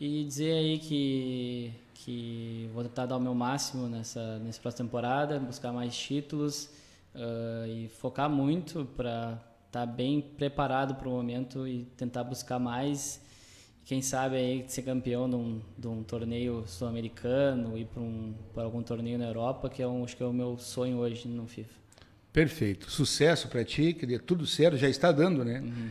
E 0.00 0.24
dizer 0.24 0.52
aí 0.52 0.78
que, 0.78 1.70
que 1.94 2.68
vou 2.74 2.82
tentar 2.82 3.06
dar 3.06 3.16
o 3.16 3.20
meu 3.20 3.34
máximo 3.34 3.88
nessa, 3.88 4.38
nessa 4.40 4.60
próxima 4.60 4.86
temporada, 4.86 5.38
buscar 5.38 5.72
mais 5.72 5.96
títulos 5.96 6.68
uh, 7.14 7.66
e 7.66 7.88
focar 7.88 8.28
muito 8.28 8.84
para 8.96 9.40
estar 9.66 9.86
tá 9.86 9.86
bem 9.86 10.20
preparado 10.20 10.96
para 10.96 11.08
o 11.08 11.12
momento 11.12 11.66
e 11.66 11.84
tentar 11.96 12.24
buscar 12.24 12.58
mais. 12.58 13.22
Quem 13.84 14.00
sabe 14.02 14.36
aí 14.36 14.64
ser 14.66 14.82
campeão 14.82 15.28
de 15.28 15.36
um, 15.36 15.60
de 15.76 15.86
um 15.86 16.02
torneio 16.02 16.64
sul-americano, 16.66 17.76
ir 17.76 17.86
para 17.86 18.02
um, 18.02 18.34
algum 18.56 18.82
torneio 18.82 19.18
na 19.18 19.26
Europa, 19.26 19.68
que 19.68 19.82
é 19.82 19.86
um, 19.86 20.04
acho 20.04 20.16
que 20.16 20.22
é 20.22 20.26
o 20.26 20.32
meu 20.32 20.58
sonho 20.58 20.98
hoje 20.98 21.28
no 21.28 21.46
FIFA. 21.46 21.74
Perfeito. 22.32 22.90
Sucesso 22.90 23.48
para 23.48 23.64
ti, 23.64 23.92
que 23.92 24.04
dê 24.06 24.18
tudo 24.18 24.46
certo, 24.46 24.76
já 24.76 24.88
está 24.88 25.12
dando, 25.12 25.44
né? 25.44 25.60
Uhum. 25.60 25.90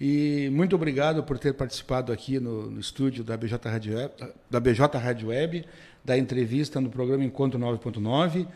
E 0.00 0.48
muito 0.50 0.74
obrigado 0.74 1.22
por 1.22 1.38
ter 1.38 1.52
participado 1.52 2.10
aqui 2.10 2.40
no, 2.40 2.70
no 2.70 2.80
estúdio 2.80 3.22
da 3.22 3.36
BJ 3.36 3.68
Rádio 3.68 3.96
Web, 3.96 4.14
da 4.48 4.58
BJ 4.58 4.98
Rádio 4.98 5.28
Web, 5.28 5.66
da 6.02 6.16
entrevista 6.16 6.80
no 6.80 6.88
programa 6.88 7.22
Encontro 7.22 7.60
9.9. 7.60 8.46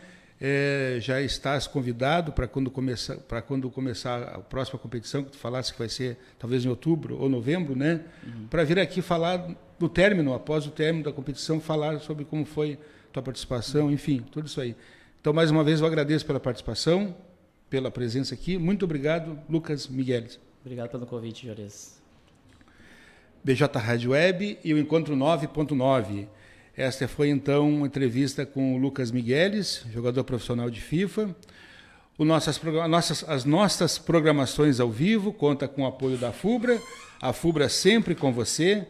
É, 0.41 0.97
já 0.99 1.21
estás 1.21 1.67
convidado 1.67 2.31
para 2.33 2.47
quando 2.47 2.69
começar 2.69 3.15
quando 3.47 3.69
começar 3.69 4.23
a 4.23 4.39
próxima 4.39 4.77
competição 4.77 5.23
que 5.23 5.31
tu 5.31 5.37
falasse 5.37 5.71
que 5.71 5.79
vai 5.79 5.87
ser 5.87 6.17
talvez 6.37 6.65
em 6.65 6.67
outubro 6.67 7.17
ou 7.17 7.29
novembro, 7.29 7.75
né? 7.75 8.01
Uhum. 8.25 8.47
Para 8.49 8.63
vir 8.63 8.79
aqui 8.79 9.01
falar 9.01 9.47
no 9.79 9.87
término, 9.87 10.33
após 10.33 10.65
o 10.65 10.71
término 10.71 11.05
da 11.05 11.13
competição, 11.13 11.61
falar 11.61 11.99
sobre 11.99 12.25
como 12.25 12.43
foi 12.43 12.77
tua 13.13 13.21
participação, 13.21 13.91
enfim, 13.91 14.25
tudo 14.31 14.47
isso 14.47 14.59
aí. 14.59 14.75
Então, 15.21 15.31
mais 15.31 15.51
uma 15.51 15.63
vez, 15.63 15.79
eu 15.79 15.85
agradeço 15.85 16.25
pela 16.25 16.39
participação, 16.39 17.15
pela 17.69 17.89
presença 17.89 18.33
aqui. 18.33 18.57
Muito 18.57 18.83
obrigado, 18.83 19.39
Lucas 19.49 19.87
Migueles. 19.87 20.39
Obrigado 20.65 20.89
pelo 20.89 21.05
convite, 21.05 21.45
Jores. 21.45 22.01
BJ 23.43 23.77
Rádio 23.77 24.11
Web 24.11 24.57
e 24.63 24.73
o 24.73 24.79
Encontro 24.79 25.15
9.9. 25.15 26.25
Esta 26.75 27.07
foi 27.07 27.29
então 27.29 27.69
uma 27.69 27.85
entrevista 27.85 28.47
com 28.47 28.73
o 28.73 28.77
Lucas 28.79 29.11
Migueles, 29.11 29.85
jogador 29.93 30.23
profissional 30.23 30.67
de 30.71 30.81
FIFA. 30.81 31.35
Nossas, 32.17 32.59
nossas, 32.89 33.23
as 33.29 33.45
nossas 33.45 33.99
programações 33.99 34.79
ao 34.79 34.89
vivo 34.89 35.31
conta 35.31 35.67
com 35.67 35.83
o 35.83 35.85
apoio 35.85 36.17
da 36.17 36.31
FUBRA, 36.31 36.81
a 37.21 37.31
FUBRA 37.31 37.69
sempre 37.69 38.15
com 38.15 38.33
você, 38.33 38.87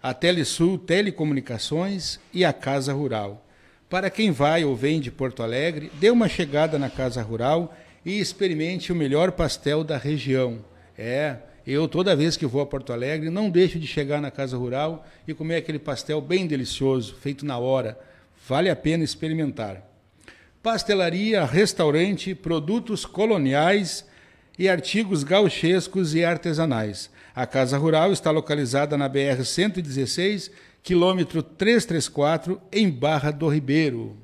a 0.00 0.14
Telesul 0.14 0.78
Telecomunicações 0.78 2.20
e 2.32 2.44
a 2.44 2.52
Casa 2.52 2.92
Rural. 2.92 3.44
Para 3.90 4.10
quem 4.10 4.30
vai 4.30 4.64
ou 4.64 4.76
vem 4.76 5.00
de 5.00 5.10
Porto 5.10 5.42
Alegre, 5.42 5.90
dê 5.94 6.08
uma 6.08 6.28
chegada 6.28 6.78
na 6.78 6.88
Casa 6.88 7.20
Rural 7.20 7.74
e 8.04 8.20
experimente 8.20 8.92
o 8.92 8.96
melhor 8.96 9.32
pastel 9.32 9.82
da 9.82 9.98
região. 9.98 10.64
É, 10.98 11.36
eu 11.66 11.88
toda 11.88 12.16
vez 12.16 12.36
que 12.36 12.46
vou 12.46 12.60
a 12.60 12.66
Porto 12.66 12.92
Alegre, 12.92 13.28
não 13.28 13.50
deixo 13.50 13.78
de 13.78 13.86
chegar 13.86 14.20
na 14.20 14.30
Casa 14.30 14.56
Rural 14.56 15.06
e 15.26 15.34
comer 15.34 15.56
aquele 15.56 15.78
pastel 15.78 16.20
bem 16.20 16.46
delicioso, 16.46 17.16
feito 17.20 17.44
na 17.44 17.58
hora. 17.58 17.98
Vale 18.48 18.70
a 18.70 18.76
pena 18.76 19.02
experimentar. 19.02 19.82
Pastelaria, 20.62 21.44
restaurante, 21.44 22.34
produtos 22.34 23.04
coloniais 23.04 24.06
e 24.58 24.68
artigos 24.68 25.22
gauchescos 25.22 26.14
e 26.14 26.24
artesanais. 26.24 27.10
A 27.34 27.46
Casa 27.46 27.76
Rural 27.76 28.12
está 28.12 28.30
localizada 28.30 28.96
na 28.96 29.08
BR 29.08 29.44
116 29.44 30.50
quilômetro 30.86 31.42
334, 31.42 32.62
em 32.70 32.88
Barra 32.88 33.32
do 33.32 33.48
Ribeiro. 33.48 34.16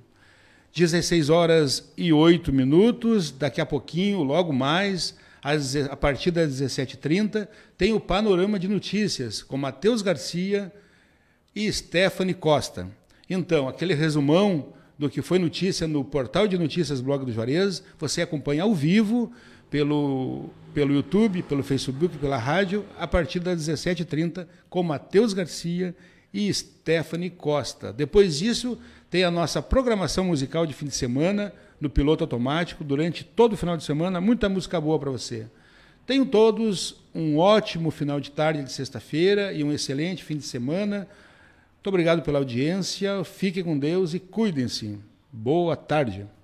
16 0.72 1.28
horas 1.28 1.92
e 1.96 2.12
8 2.12 2.52
minutos, 2.52 3.32
daqui 3.32 3.60
a 3.60 3.66
pouquinho, 3.66 4.22
logo 4.22 4.52
mais, 4.52 5.18
a 5.42 5.96
partir 5.96 6.30
das 6.30 6.60
17h30, 6.60 7.48
tem 7.76 7.92
o 7.92 8.00
Panorama 8.00 8.58
de 8.58 8.68
Notícias, 8.68 9.42
com 9.42 9.56
Matheus 9.56 10.00
Garcia 10.00 10.72
e 11.54 11.70
Stephanie 11.72 12.34
Costa. 12.34 12.88
Então, 13.28 13.68
aquele 13.68 13.92
resumão 13.92 14.72
do 14.96 15.10
que 15.10 15.20
foi 15.20 15.38
notícia 15.38 15.88
no 15.88 16.04
portal 16.04 16.46
de 16.46 16.56
notícias 16.56 17.00
Blog 17.00 17.24
do 17.24 17.32
Juarez, 17.32 17.82
você 17.98 18.22
acompanha 18.22 18.62
ao 18.62 18.72
vivo 18.72 19.32
pelo, 19.68 20.50
pelo 20.72 20.94
YouTube, 20.94 21.42
pelo 21.42 21.64
Facebook, 21.64 22.18
pela 22.18 22.36
rádio, 22.36 22.84
a 22.96 23.08
partir 23.08 23.40
das 23.40 23.66
17h30, 23.66 24.46
com 24.70 24.82
Matheus 24.82 25.32
Garcia 25.32 25.94
e 26.32 26.52
Stephanie 26.52 27.30
Costa. 27.30 27.92
Depois 27.92 28.38
disso, 28.38 28.78
tem 29.10 29.24
a 29.24 29.30
nossa 29.30 29.60
programação 29.60 30.26
musical 30.26 30.66
de 30.66 30.72
fim 30.72 30.86
de 30.86 30.94
semana 30.94 31.52
no 31.82 31.90
piloto 31.90 32.22
automático 32.22 32.84
durante 32.84 33.24
todo 33.24 33.54
o 33.54 33.56
final 33.56 33.76
de 33.76 33.82
semana, 33.82 34.20
muita 34.20 34.48
música 34.48 34.80
boa 34.80 35.00
para 35.00 35.10
você. 35.10 35.48
Tenham 36.06 36.24
todos 36.24 37.02
um 37.12 37.38
ótimo 37.38 37.90
final 37.90 38.20
de 38.20 38.30
tarde 38.30 38.62
de 38.62 38.70
sexta-feira 38.70 39.52
e 39.52 39.64
um 39.64 39.72
excelente 39.72 40.22
fim 40.22 40.36
de 40.36 40.44
semana. 40.44 41.08
Muito 41.74 41.88
obrigado 41.88 42.22
pela 42.22 42.38
audiência, 42.38 43.24
fiquem 43.24 43.64
com 43.64 43.76
Deus 43.76 44.14
e 44.14 44.20
cuidem-se. 44.20 44.96
Boa 45.32 45.74
tarde. 45.74 46.24